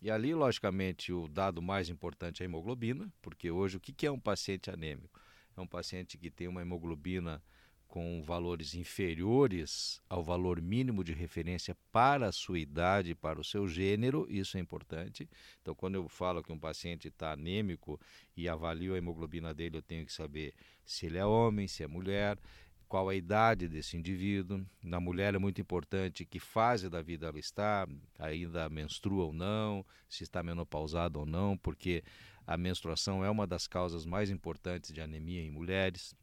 E 0.00 0.10
ali, 0.10 0.32
logicamente, 0.34 1.12
o 1.12 1.26
dado 1.26 1.60
mais 1.60 1.88
importante 1.88 2.42
é 2.42 2.44
a 2.44 2.48
hemoglobina, 2.48 3.12
porque 3.20 3.50
hoje 3.50 3.76
o 3.76 3.80
que 3.80 4.06
é 4.06 4.10
um 4.10 4.20
paciente 4.20 4.70
anêmico? 4.70 5.20
É 5.56 5.60
um 5.60 5.66
paciente 5.66 6.16
que 6.16 6.30
tem 6.30 6.46
uma 6.46 6.62
hemoglobina 6.62 7.42
com 7.88 8.22
valores 8.22 8.74
inferiores 8.74 10.00
ao 10.10 10.22
valor 10.22 10.60
mínimo 10.60 11.02
de 11.02 11.14
referência 11.14 11.74
para 11.90 12.28
a 12.28 12.32
sua 12.32 12.58
idade, 12.58 13.14
para 13.14 13.40
o 13.40 13.44
seu 13.44 13.66
gênero, 13.66 14.26
isso 14.28 14.58
é 14.58 14.60
importante. 14.60 15.28
Então, 15.62 15.74
quando 15.74 15.94
eu 15.94 16.06
falo 16.06 16.42
que 16.42 16.52
um 16.52 16.58
paciente 16.58 17.08
está 17.08 17.32
anêmico 17.32 17.98
e 18.36 18.46
avalio 18.46 18.94
a 18.94 18.98
hemoglobina 18.98 19.54
dele, 19.54 19.78
eu 19.78 19.82
tenho 19.82 20.04
que 20.04 20.12
saber 20.12 20.54
se 20.84 21.06
ele 21.06 21.16
é 21.16 21.24
homem, 21.24 21.66
se 21.66 21.82
é 21.82 21.86
mulher, 21.86 22.38
qual 22.88 23.08
a 23.08 23.14
idade 23.14 23.68
desse 23.68 23.96
indivíduo. 23.96 24.64
Na 24.82 24.98
mulher 24.98 25.34
é 25.34 25.38
muito 25.38 25.60
importante 25.60 26.24
que 26.24 26.40
fase 26.40 26.88
da 26.88 27.02
vida 27.02 27.26
ela 27.26 27.38
está, 27.38 27.86
ainda 28.18 28.68
menstrua 28.68 29.26
ou 29.26 29.32
não, 29.32 29.84
se 30.08 30.24
está 30.24 30.42
menopausada 30.42 31.18
ou 31.18 31.26
não, 31.26 31.56
porque 31.56 32.02
a 32.46 32.56
menstruação 32.56 33.24
é 33.24 33.30
uma 33.30 33.46
das 33.46 33.66
causas 33.66 34.06
mais 34.06 34.30
importantes 34.30 34.92
de 34.92 35.00
anemia 35.00 35.42
em 35.42 35.50
mulheres. 35.50 36.14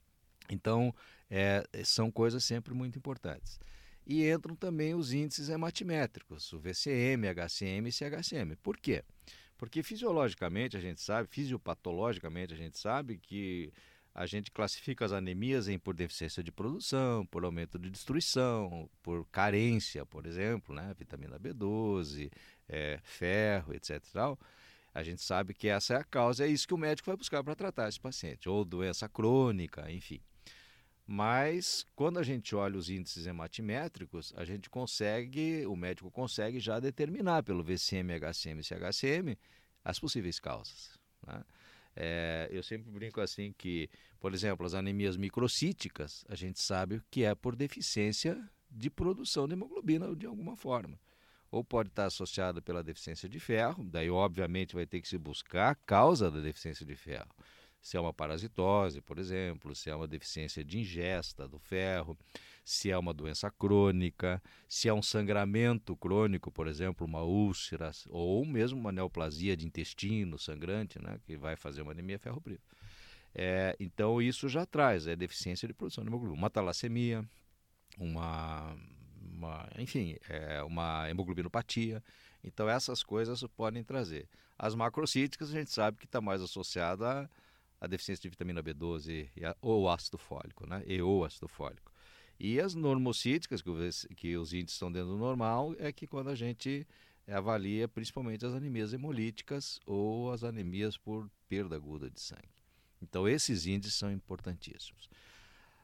Então, 0.49 0.93
é, 1.30 1.63
são 1.84 2.12
coisas 2.12 2.43
sempre 2.43 2.73
muito 2.73 2.97
importantes. 2.97 3.60
E 4.06 4.30
entram 4.30 4.56
também 4.56 4.93
os 4.93 5.13
índices 5.13 5.49
hematimétricos, 5.49 6.51
o 6.54 6.60
VCM, 6.60 7.28
HCM 7.28 7.89
e 7.89 7.91
CHCM. 7.91 8.56
Por 8.58 8.78
quê? 8.78 9.04
Porque 9.58 9.82
fisiologicamente 9.82 10.75
a 10.78 10.80
gente 10.80 11.01
sabe, 11.01 11.28
fisiopatologicamente 11.30 12.54
a 12.54 12.58
gente 12.58 12.78
sabe 12.78 13.17
que 13.17 13.71
a 14.15 14.25
gente 14.25 14.49
classifica 14.49 15.04
as 15.04 15.12
anemias 15.12 15.67
em 15.67 15.78
por 15.78 15.93
deficiência 15.93 16.41
de 16.41 16.49
produção, 16.49 17.25
por 17.25 17.43
aumento 17.43 17.78
de 17.78 17.89
destruição, 17.89 18.89
por 19.04 19.25
carência, 19.25 20.06
por 20.06 20.25
exemplo, 20.25 20.73
né? 20.73 20.95
vitamina 20.97 21.38
B12, 21.38 22.32
é, 22.69 22.97
ferro, 23.04 23.73
etc. 23.73 24.01
Tal. 24.13 24.39
A 24.93 25.04
gente 25.04 25.21
sabe 25.21 25.54
que 25.54 25.67
essa 25.67 25.95
é 25.95 25.97
a 25.97 26.04
causa, 26.06 26.45
é 26.45 26.47
isso 26.47 26.65
que 26.65 26.73
o 26.73 26.78
médico 26.78 27.08
vai 27.08 27.17
buscar 27.17 27.43
para 27.43 27.54
tratar 27.54 27.89
esse 27.89 27.99
paciente, 27.99 28.47
ou 28.47 28.63
doença 28.63 29.10
crônica, 29.10 29.91
enfim. 29.91 30.21
Mas 31.06 31.86
quando 31.93 32.17
a 32.17 32.23
gente 32.23 32.56
olha 32.56 32.78
os 32.78 32.89
índices 32.89 33.28
hematimétricos, 33.28 34.34
a 34.38 34.45
gente 34.45 34.69
consegue, 34.69 35.65
o 35.65 35.75
médico 35.75 36.10
consegue 36.10 36.58
já 36.58 36.80
determinar 36.80 37.43
pelo 37.43 37.62
VCM, 37.62 38.13
HCM 38.13 38.62
e 38.62 38.63
CHCM 38.63 39.38
as 39.84 39.99
possíveis 39.99 40.39
causas. 40.39 40.97
Né? 41.28 41.43
É, 41.96 42.50
eu 42.52 42.62
sempre 42.62 42.92
brinco 42.92 43.22
assim 43.22 43.54
que, 43.58 43.90
por 44.20 44.34
exemplo, 44.34 44.66
as 44.66 44.74
anemias 44.74 45.16
microcíticas, 45.16 46.26
a 46.28 46.36
gente 46.36 46.60
sabe 46.60 47.02
que 47.10 47.24
é 47.24 47.34
por 47.34 47.56
deficiência 47.56 48.38
de 48.70 48.90
produção 48.90 49.48
de 49.48 49.54
hemoglobina 49.54 50.14
de 50.16 50.26
alguma 50.26 50.56
forma. 50.56 51.00
Ou 51.50 51.64
pode 51.64 51.90
estar 51.90 52.06
associada 52.06 52.62
pela 52.62 52.84
deficiência 52.84 53.30
de 53.30 53.40
ferro, 53.40 53.84
daí 53.86 54.10
obviamente 54.10 54.76
vai 54.76 54.86
ter 54.86 55.00
que 55.00 55.08
se 55.08 55.18
buscar 55.18 55.70
a 55.70 55.76
causa 55.76 56.30
da 56.30 56.42
deficiência 56.42 56.86
de 56.86 56.96
ferro 56.96 57.34
se 57.86 57.98
é 57.98 58.00
uma 58.00 58.12
parasitose, 58.12 59.00
por 59.00 59.20
exemplo, 59.20 59.76
se 59.76 59.92
é 59.92 59.96
uma 59.96 60.08
deficiência 60.08 60.66
de 60.66 60.80
ingesta 60.80 61.48
do 61.48 61.60
ferro, 61.60 62.18
se 62.65 62.89
é 62.89 62.97
uma 62.97 63.13
doença 63.13 63.51
crônica, 63.51 64.41
se 64.67 64.89
é 64.89 64.93
um 64.93 65.01
sangramento 65.01 65.95
crônico, 65.95 66.51
por 66.51 66.67
exemplo, 66.67 67.06
uma 67.06 67.21
úlcera, 67.21 67.91
ou 68.10 68.43
mesmo 68.43 68.80
uma 68.80 68.91
neoplasia 68.91 69.56
de 69.56 69.67
intestino 69.67 70.39
sangrante, 70.39 70.99
né, 70.99 71.19
que 71.25 71.38
vai 71.38 71.56
fazer 71.56 71.84
uma 71.84 71.91
anemia 71.91 72.17
ferropriva. 72.17 72.63
É, 73.36 73.75
então, 73.80 74.19
isso 74.19 74.49
já 74.49 74.65
traz 74.65 75.06
é 75.06 75.15
deficiência 75.15 75.67
de 75.67 75.73
produção 75.73 76.04
de 76.04 76.10
hemoglobina. 76.10 76.39
Uma 76.39 76.49
talassemia, 76.49 77.23
uma, 77.99 78.75
uma 79.21 79.69
enfim, 79.78 80.17
é, 80.28 80.63
uma 80.63 81.08
hemoglobinopatia. 81.08 82.01
Então, 82.43 82.67
essas 82.67 83.04
coisas 83.04 83.43
podem 83.56 83.84
trazer. 83.84 84.28
As 84.58 84.73
macrocíticas, 84.73 85.49
a 85.49 85.54
gente 85.54 85.69
sabe 85.69 85.97
que 85.97 86.06
está 86.06 86.19
mais 86.19 86.41
associada 86.41 87.30
à, 87.80 87.88
deficiência 87.88 88.23
de 88.23 88.30
vitamina 88.30 88.63
B12 88.63 89.30
e 89.36 89.45
a, 89.45 89.56
ou 89.62 89.88
ácido 89.88 90.17
fólico, 90.17 90.65
né? 90.65 90.82
E 90.88 90.99
ou 91.01 91.25
ácido 91.25 91.47
fólico. 91.47 91.91
E 92.39 92.60
as 92.60 92.76
normocíticas, 92.76 93.62
que, 93.62 94.15
que 94.15 94.38
os 94.38 94.54
índices 94.54 94.76
estão 94.76 94.91
dentro 94.91 95.10
do 95.10 95.17
normal, 95.17 95.76
é 95.80 95.91
que 95.91 96.06
quando 96.06 96.30
a 96.30 96.36
gente 96.36 96.86
avalia 97.28 97.88
principalmente 97.88 98.45
as 98.45 98.54
anemias 98.54 98.93
hemolíticas 98.93 99.80
ou 99.86 100.32
as 100.32 100.43
anemias 100.43 100.98
por 100.98 101.30
perda 101.48 101.76
aguda 101.76 102.10
de 102.10 102.19
sangue. 102.19 102.43
Então, 103.02 103.28
esses 103.28 103.65
índices 103.65 103.95
são 103.95 104.12
importantíssimos. 104.12 105.10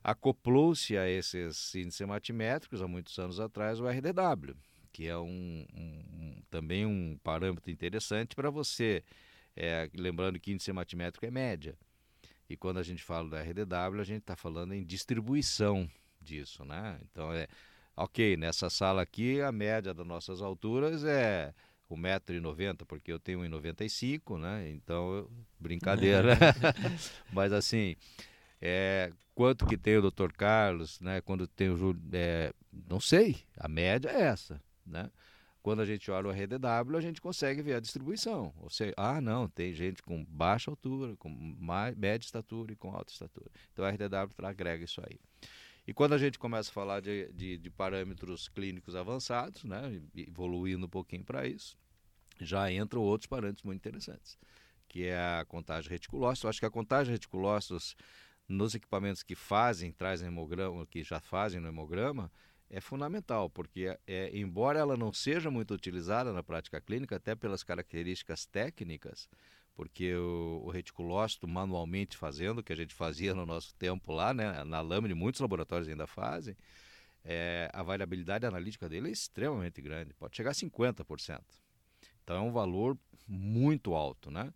Acoplou-se 0.04 0.98
a 0.98 1.08
esses 1.08 1.74
índices 1.76 2.02
hematimétricos, 2.02 2.82
há 2.82 2.88
muitos 2.88 3.18
anos 3.20 3.40
atrás, 3.40 3.80
o 3.80 3.88
RDW, 3.88 4.56
que 4.92 5.08
é 5.08 5.18
um, 5.18 5.66
um, 5.74 6.42
também 6.50 6.86
um 6.86 7.18
parâmetro 7.24 7.72
interessante 7.72 8.36
para 8.36 8.50
você, 8.50 9.04
é, 9.56 9.90
lembrando 9.94 10.40
que 10.40 10.52
índice 10.52 10.72
hematimétrico 10.72 11.26
é 11.26 11.32
média. 11.32 11.78
E 12.50 12.58
quando 12.58 12.78
a 12.78 12.84
gente 12.84 13.04
fala 13.04 13.30
do 13.30 13.36
RDW, 13.36 14.02
a 14.02 14.04
gente 14.04 14.22
está 14.22 14.36
falando 14.36 14.74
em 14.74 14.84
distribuição 14.84 15.90
disso, 16.22 16.64
né? 16.66 17.00
Então 17.04 17.34
é 17.34 17.48
ok, 17.96 18.38
nessa 18.38 18.70
sala 18.70 19.02
aqui 19.02 19.42
a 19.42 19.52
média 19.52 19.94
das 19.94 20.06
nossas 20.06 20.42
alturas 20.42 21.04
é 21.04 21.54
1,90m, 21.90 22.86
porque 22.86 23.12
eu 23.12 23.20
tenho 23.20 23.40
1,95m, 23.42 24.40
né? 24.40 24.70
Então, 24.72 25.28
brincadeira. 25.60 26.38
Mas 27.32 27.52
assim, 27.52 27.96
é, 28.62 29.12
quanto 29.36 29.66
que 29.66 29.78
tem 29.78 29.98
o 29.98 30.12
Dr. 30.12 30.32
Carlos, 30.32 31.00
né? 31.00 31.22
Quando 31.22 31.48
tem 31.48 31.70
o 31.70 31.78
Júlio, 31.78 32.02
é, 32.14 32.54
não 32.90 33.00
sei, 33.00 33.38
a 33.58 33.68
média 33.68 34.10
é 34.10 34.22
essa, 34.22 34.62
né? 34.86 35.10
Quando 35.62 35.82
a 35.82 35.86
gente 35.86 36.10
olha 36.10 36.28
o 36.28 36.32
RDW, 36.32 36.98
a 36.98 37.02
gente 37.02 37.22
consegue 37.22 37.62
ver 37.62 37.76
a 37.76 37.80
distribuição. 37.80 38.52
Ou 38.58 38.70
seja, 38.70 38.94
ah, 38.98 39.22
não, 39.22 39.48
tem 39.48 39.72
gente 39.74 40.02
com 40.02 40.26
baixa 40.26 40.72
altura, 40.72 41.16
com 41.18 41.30
mais, 41.30 41.96
média 41.96 42.26
estatura 42.26 42.74
e 42.74 42.76
com 42.76 42.90
alta 42.96 43.12
estatura. 43.12 43.46
Então, 43.72 43.86
o 43.86 43.88
RDW 43.88 44.34
agrega 44.44 44.84
isso 44.84 45.00
aí. 45.02 45.20
E 45.92 45.94
quando 45.94 46.14
a 46.14 46.18
gente 46.18 46.40
começa 46.40 46.70
a 46.70 46.74
falar 46.74 47.02
de, 47.02 47.30
de, 47.34 47.58
de 47.58 47.70
parâmetros 47.70 48.48
clínicos 48.48 48.96
avançados, 48.96 49.66
né, 49.66 50.02
evoluindo 50.16 50.86
um 50.86 50.90
pouquinho 50.90 51.26
para 51.26 51.46
isso, 51.46 51.78
já 52.40 52.72
entram 52.72 53.02
outros 53.02 53.28
parâmetros 53.28 53.66
muito 53.66 53.80
interessantes, 53.80 54.40
que 54.88 55.08
é 55.08 55.20
a 55.20 55.44
contagem 55.44 55.92
reticulócita. 55.92 56.48
Eu 56.48 56.50
acho 56.50 56.62
que 56.62 56.66
a 56.66 56.72
contagem 56.72 57.12
reticulócitos 57.12 57.98
nos 58.48 58.74
equipamentos 58.74 59.22
que 59.22 59.36
fazem, 59.36 59.92
trazem 59.92 60.30
hemograma, 60.30 60.88
que 60.88 61.04
já 61.04 61.20
fazem 61.20 61.60
no 61.60 61.68
hemograma, 61.68 62.32
é 62.70 62.80
fundamental, 62.80 63.50
porque 63.50 63.94
é, 64.08 64.32
embora 64.34 64.80
ela 64.80 64.96
não 64.96 65.12
seja 65.12 65.52
muito 65.52 65.74
utilizada 65.74 66.32
na 66.32 66.42
prática 66.42 66.80
clínica, 66.80 67.18
até 67.18 67.36
pelas 67.36 67.64
características 67.64 68.46
técnicas, 68.46 69.28
porque 69.82 70.14
o, 70.14 70.62
o 70.64 70.70
reticulócito 70.70 71.48
manualmente 71.48 72.16
fazendo, 72.16 72.62
que 72.62 72.72
a 72.72 72.76
gente 72.76 72.94
fazia 72.94 73.34
no 73.34 73.48
nosso 73.48 73.74
tempo 73.74 74.14
lá, 74.14 74.32
né, 74.32 74.64
na 74.64 74.80
lâmina, 74.80 75.16
muitos 75.16 75.42
laboratórios 75.42 75.90
ainda 75.90 76.06
fazem, 76.06 76.56
é, 77.26 77.68
a 77.74 77.82
variabilidade 77.82 78.46
analítica 78.46 78.88
dele 78.88 79.10
é 79.10 79.12
extremamente 79.12 79.82
grande, 79.82 80.14
pode 80.14 80.38
chegar 80.38 80.52
a 80.52 80.54
50%. 80.54 81.42
Então 82.24 82.36
é 82.36 82.40
um 82.42 82.52
valor 82.52 82.96
muito 83.28 83.96
alto, 83.96 84.30
né? 84.30 84.54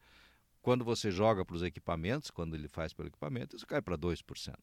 Quando 0.61 0.85
você 0.85 1.09
joga 1.09 1.43
para 1.43 1.55
os 1.55 1.63
equipamentos, 1.63 2.29
quando 2.29 2.53
ele 2.55 2.67
faz 2.67 2.93
pelo 2.93 3.07
equipamento, 3.07 3.55
isso 3.55 3.65
cai 3.65 3.81
para 3.81 3.97
2%. 3.97 4.53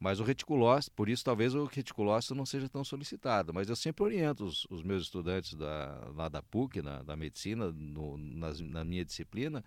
Mas 0.00 0.18
o 0.18 0.24
reticulócito, 0.24 0.96
por 0.96 1.10
isso 1.10 1.22
talvez 1.22 1.54
o 1.54 1.66
reticulócito 1.66 2.34
não 2.34 2.46
seja 2.46 2.70
tão 2.70 2.82
solicitado, 2.82 3.52
mas 3.52 3.68
eu 3.68 3.76
sempre 3.76 4.02
oriento 4.02 4.46
os, 4.46 4.66
os 4.70 4.82
meus 4.82 5.02
estudantes 5.02 5.52
da, 5.54 6.10
lá 6.16 6.26
da 6.26 6.40
PUC, 6.42 6.80
na, 6.80 7.02
da 7.02 7.14
medicina, 7.14 7.70
no, 7.70 8.16
nas, 8.16 8.58
na 8.60 8.82
minha 8.82 9.04
disciplina, 9.04 9.62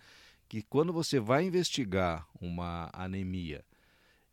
que 0.48 0.60
quando 0.60 0.92
você 0.92 1.20
vai 1.20 1.44
investigar 1.44 2.26
uma 2.40 2.90
anemia 2.92 3.64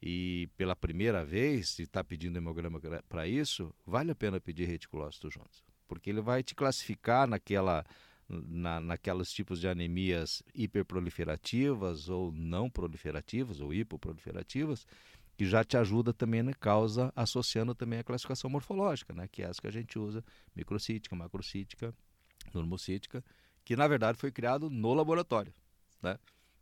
e 0.01 0.49
pela 0.57 0.75
primeira 0.75 1.23
vez 1.23 1.77
está 1.77 2.03
pedindo 2.03 2.35
hemograma 2.35 2.81
para 3.07 3.27
isso, 3.27 3.71
vale 3.85 4.09
a 4.09 4.15
pena 4.15 4.41
pedir 4.41 4.65
reticulócito 4.65 5.29
juntos, 5.29 5.63
porque 5.87 6.09
ele 6.09 6.19
vai 6.19 6.41
te 6.41 6.55
classificar 6.55 7.27
naquela 7.27 7.85
na, 8.27 8.79
naquelas 8.79 9.31
tipos 9.31 9.59
de 9.59 9.67
anemias 9.67 10.41
hiperproliferativas 10.55 12.07
ou 12.07 12.31
não 12.31 12.69
proliferativas 12.69 13.59
ou 13.59 13.73
hipoproliferativas 13.73 14.87
que 15.37 15.45
já 15.45 15.63
te 15.63 15.77
ajuda 15.77 16.13
também 16.13 16.43
na 16.43 16.53
causa, 16.53 17.11
associando 17.15 17.73
também 17.73 17.99
a 17.99 18.03
classificação 18.03 18.49
morfológica, 18.49 19.13
né? 19.13 19.27
que 19.27 19.41
é 19.41 19.45
essa 19.45 19.61
que 19.61 19.67
a 19.67 19.71
gente 19.71 19.97
usa, 19.97 20.23
microcítica, 20.55 21.15
macrocítica, 21.15 21.93
normocítica, 22.53 23.23
que 23.63 23.75
na 23.75 23.87
verdade 23.87 24.17
foi 24.17 24.31
criado 24.31 24.69
no 24.69 24.93
laboratório. 24.93 25.53
Né? 26.01 26.17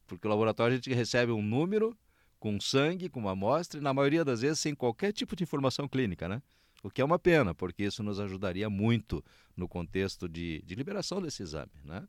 Porque 0.08 0.28
o 0.28 0.30
laboratório 0.30 0.74
a 0.74 0.76
gente 0.76 0.94
recebe 0.94 1.32
um 1.32 1.42
número 1.42 1.98
com 2.40 2.60
sangue, 2.60 3.10
com 3.10 3.20
uma 3.20 3.32
amostra, 3.32 3.80
e 3.80 3.84
na 3.84 3.94
maioria 3.94 4.24
das 4.24 4.42
vezes 4.42 4.60
sem 4.60 4.74
qualquer 4.74 5.12
tipo 5.12 5.36
de 5.36 5.44
informação 5.44 5.88
clínica, 5.88 6.28
né? 6.28 6.42
O 6.82 6.90
que 6.90 7.02
é 7.02 7.06
uma 7.06 7.20
pena, 7.20 7.54
porque 7.54 7.84
isso 7.84 8.02
nos 8.02 8.20
ajudaria 8.20 8.70
muito 8.70 9.24
no 9.56 9.68
contexto 9.68 10.30
de, 10.30 10.62
de 10.66 10.76
liberação 10.76 11.22
desse 11.22 11.44
exame, 11.44 11.74
né? 11.84 12.08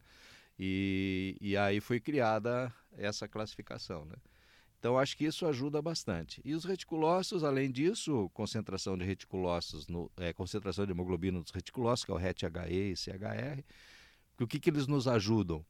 E, 0.57 1.37
e 1.41 1.57
aí 1.57 1.81
foi 1.81 1.99
criada 1.99 2.73
essa 2.97 3.27
classificação, 3.27 4.05
né? 4.05 4.15
Então, 4.81 4.99
acho 4.99 5.15
que 5.15 5.27
isso 5.27 5.47
ajuda 5.47 5.83
bastante. 5.83 6.41
E 6.43 6.55
os 6.55 6.65
reticulócitos, 6.65 7.45
além 7.45 7.71
disso, 7.71 8.31
concentração 8.33 8.97
de 8.97 9.05
reticulócitos, 9.05 9.87
no, 9.87 10.11
é, 10.17 10.33
concentração 10.33 10.87
de 10.87 10.93
hemoglobina 10.93 11.39
nos 11.39 11.51
reticulócitos, 11.51 12.07
que 12.07 12.11
é 12.11 12.15
o 12.15 12.17
RET-HE 12.17 12.93
e 12.93 12.97
CHR, 12.97 13.63
o 14.41 14.47
que, 14.47 14.59
que 14.59 14.71
eles 14.71 14.87
nos 14.87 15.07
ajudam? 15.07 15.63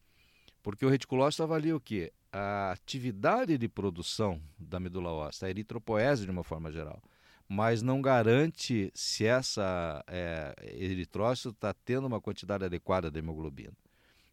Porque 0.62 0.86
o 0.86 0.88
reticulócito 0.88 1.42
avalia 1.42 1.74
o 1.74 1.80
quê? 1.80 2.12
A 2.32 2.70
atividade 2.70 3.58
de 3.58 3.68
produção 3.68 4.40
da 4.56 4.78
medula 4.78 5.10
óssea, 5.10 5.48
a 5.48 5.50
eritropoese 5.50 6.24
de 6.24 6.30
uma 6.30 6.44
forma 6.44 6.70
geral, 6.70 7.02
mas 7.48 7.82
não 7.82 8.00
garante 8.00 8.92
se 8.94 9.26
essa 9.26 10.04
é, 10.06 10.54
eritrócito 10.62 11.48
está 11.48 11.74
tendo 11.74 12.06
uma 12.06 12.20
quantidade 12.20 12.64
adequada 12.64 13.10
de 13.10 13.18
hemoglobina. 13.18 13.72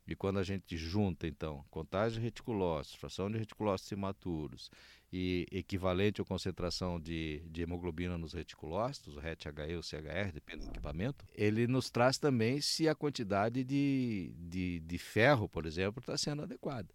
E 0.08 0.16
quando 0.16 0.40
a 0.40 0.44
gente 0.44 0.78
junta, 0.78 1.28
então, 1.28 1.66
contagem 1.70 2.20
de 2.20 2.24
reticulócitos, 2.24 2.98
fração 2.98 3.30
de 3.30 3.38
reticulócitos 3.38 3.92
imaturos 3.92 4.72
e 5.12 5.46
equivalente 5.52 6.22
à 6.22 6.26
concentração 6.26 7.00
de, 7.00 7.42
de 7.50 7.62
hemoglobina 7.62 8.18
nos 8.18 8.34
reticulócitos, 8.34 9.18
o 9.18 9.20
RET-HE 9.20 9.76
ou 9.76 9.84
CHR, 9.84 10.32
depende 10.34 10.66
do 10.66 10.72
equipamento, 10.72 11.26
ele 11.36 11.68
nos 11.68 11.90
traz 11.90 12.18
também 12.18 12.62
se 12.62 12.88
a 12.88 12.96
quantidade 12.96 13.64
de, 13.66 14.34
de, 14.38 14.80
de 14.80 14.98
ferro, 14.98 15.50
por 15.50 15.66
exemplo, 15.66 16.00
está 16.00 16.18
sendo 16.18 16.42
adequada. 16.42 16.88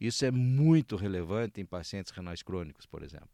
Isso 0.00 0.24
é 0.24 0.30
muito 0.30 0.96
relevante 0.96 1.60
em 1.60 1.64
pacientes 1.64 2.12
renais 2.12 2.42
crônicos, 2.42 2.86
por 2.86 3.02
exemplo. 3.02 3.28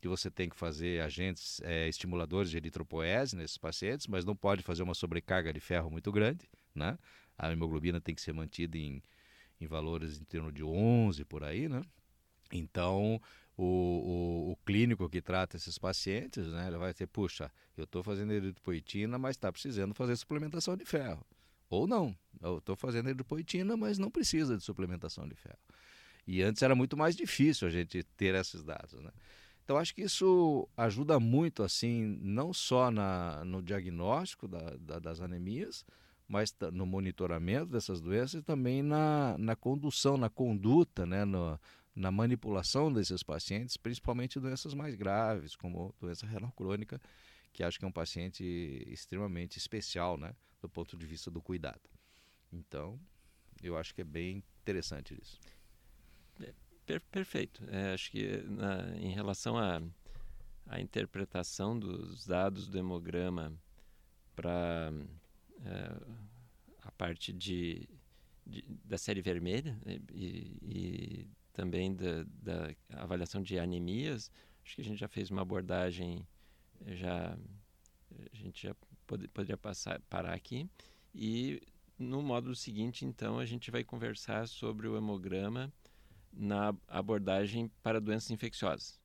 Que 0.00 0.06
você 0.06 0.30
tem 0.30 0.48
que 0.48 0.56
fazer 0.56 1.02
agentes 1.02 1.60
é, 1.64 1.88
estimuladores 1.88 2.50
de 2.50 2.56
eritropoese 2.56 3.34
nesses 3.34 3.58
pacientes, 3.58 4.06
mas 4.06 4.24
não 4.24 4.36
pode 4.36 4.62
fazer 4.62 4.82
uma 4.82 4.94
sobrecarga 4.94 5.52
de 5.52 5.58
ferro 5.58 5.90
muito 5.90 6.12
grande, 6.12 6.48
né? 6.74 6.96
A 7.38 7.52
hemoglobina 7.52 8.00
tem 8.00 8.14
que 8.14 8.20
ser 8.20 8.32
mantida 8.32 8.76
em, 8.78 9.02
em 9.60 9.66
valores 9.66 10.20
em 10.20 10.24
torno 10.24 10.52
de 10.52 10.62
11 10.62 11.24
por 11.24 11.44
aí, 11.44 11.68
né? 11.68 11.82
Então, 12.52 13.20
o, 13.56 13.64
o, 13.64 14.52
o, 14.52 14.56
clínico 14.64 15.08
que 15.08 15.20
trata 15.20 15.56
esses 15.56 15.78
pacientes, 15.78 16.46
né, 16.46 16.68
ele 16.68 16.76
vai 16.76 16.94
ter, 16.94 17.06
puxa, 17.06 17.50
eu 17.76 17.84
estou 17.84 18.02
fazendo 18.02 18.32
eritropoetina, 18.32 19.18
mas 19.18 19.36
está 19.36 19.50
precisando 19.50 19.94
fazer 19.94 20.14
suplementação 20.16 20.76
de 20.76 20.84
ferro. 20.84 21.26
Ou 21.68 21.86
não, 21.86 22.16
eu 22.40 22.58
estou 22.58 22.76
fazendo 22.76 23.08
eritropoetina, 23.08 23.76
mas 23.76 23.98
não 23.98 24.10
precisa 24.10 24.56
de 24.56 24.62
suplementação 24.62 25.26
de 25.28 25.34
ferro. 25.34 25.58
E 26.26 26.42
antes 26.42 26.62
era 26.62 26.74
muito 26.74 26.96
mais 26.96 27.16
difícil 27.16 27.66
a 27.66 27.70
gente 27.70 28.02
ter 28.16 28.34
esses 28.34 28.62
dados, 28.62 29.00
né? 29.00 29.10
Então, 29.64 29.76
acho 29.78 29.92
que 29.92 30.02
isso 30.02 30.68
ajuda 30.76 31.18
muito, 31.18 31.64
assim, 31.64 32.20
não 32.22 32.52
só 32.52 32.88
na, 32.88 33.44
no 33.44 33.60
diagnóstico 33.60 34.46
da, 34.46 34.76
da, 34.78 35.00
das 35.00 35.20
anemias, 35.20 35.84
mas 36.28 36.54
no 36.72 36.84
monitoramento 36.84 37.66
dessas 37.66 38.00
doenças 38.00 38.40
e 38.40 38.42
também 38.42 38.82
na, 38.82 39.36
na 39.38 39.54
condução, 39.54 40.16
na 40.16 40.28
conduta, 40.28 41.06
né, 41.06 41.24
no, 41.24 41.58
na 41.94 42.10
manipulação 42.10 42.92
desses 42.92 43.22
pacientes, 43.22 43.76
principalmente 43.76 44.40
doenças 44.40 44.74
mais 44.74 44.94
graves, 44.94 45.54
como 45.54 45.94
doença 46.00 46.26
renal 46.26 46.52
crônica, 46.52 47.00
que 47.52 47.62
acho 47.62 47.78
que 47.78 47.84
é 47.84 47.88
um 47.88 47.92
paciente 47.92 48.44
extremamente 48.88 49.56
especial, 49.56 50.18
né, 50.18 50.34
do 50.60 50.68
ponto 50.68 50.96
de 50.96 51.06
vista 51.06 51.30
do 51.30 51.40
cuidado. 51.40 51.80
Então, 52.52 52.98
eu 53.62 53.76
acho 53.76 53.94
que 53.94 54.00
é 54.00 54.04
bem 54.04 54.42
interessante 54.62 55.16
isso. 55.20 55.40
per, 56.84 57.00
perfeito. 57.00 57.62
É, 57.68 57.94
acho 57.94 58.10
que 58.10 58.42
na, 58.42 58.96
em 58.96 59.12
relação 59.12 59.56
à 59.56 59.78
a, 59.78 60.76
a, 60.76 60.80
interpretação 60.80 61.78
dos 61.78 62.26
dados 62.26 62.68
do 62.68 62.78
hemograma 62.78 63.52
para 64.34 64.92
é, 64.92 65.25
a 66.82 66.90
parte 66.92 67.32
de, 67.32 67.88
de, 68.46 68.62
da 68.84 68.98
série 68.98 69.20
vermelha 69.20 69.78
né, 69.84 69.98
e, 70.12 70.56
e 70.62 71.28
também 71.52 71.94
da, 71.94 72.24
da, 72.24 72.74
avaliação 72.90 73.42
de 73.42 73.58
anemias, 73.58 74.30
acho 74.64 74.74
que 74.76 74.80
a 74.80 74.84
gente 74.84 74.98
já 74.98 75.08
fez 75.08 75.30
uma 75.30 75.42
abordagem, 75.42 76.26
já 76.86 77.36
a 78.32 78.36
gente 78.36 78.66
já 78.66 78.76
pode, 79.06 79.28
poderia 79.28 79.56
passar, 79.56 80.00
parar 80.02 80.34
aqui. 80.34 80.68
E 81.14 81.62
no 81.98 82.22
módulo 82.22 82.54
seguinte, 82.54 83.04
então, 83.04 83.38
a 83.38 83.46
gente 83.46 83.70
vai 83.70 83.82
conversar 83.82 84.46
sobre 84.46 84.86
o 84.86 84.96
hemograma 84.96 85.72
na 86.32 86.74
abordagem 86.86 87.70
para 87.82 88.00
doenças 88.00 88.30
infecciosas. 88.30 89.00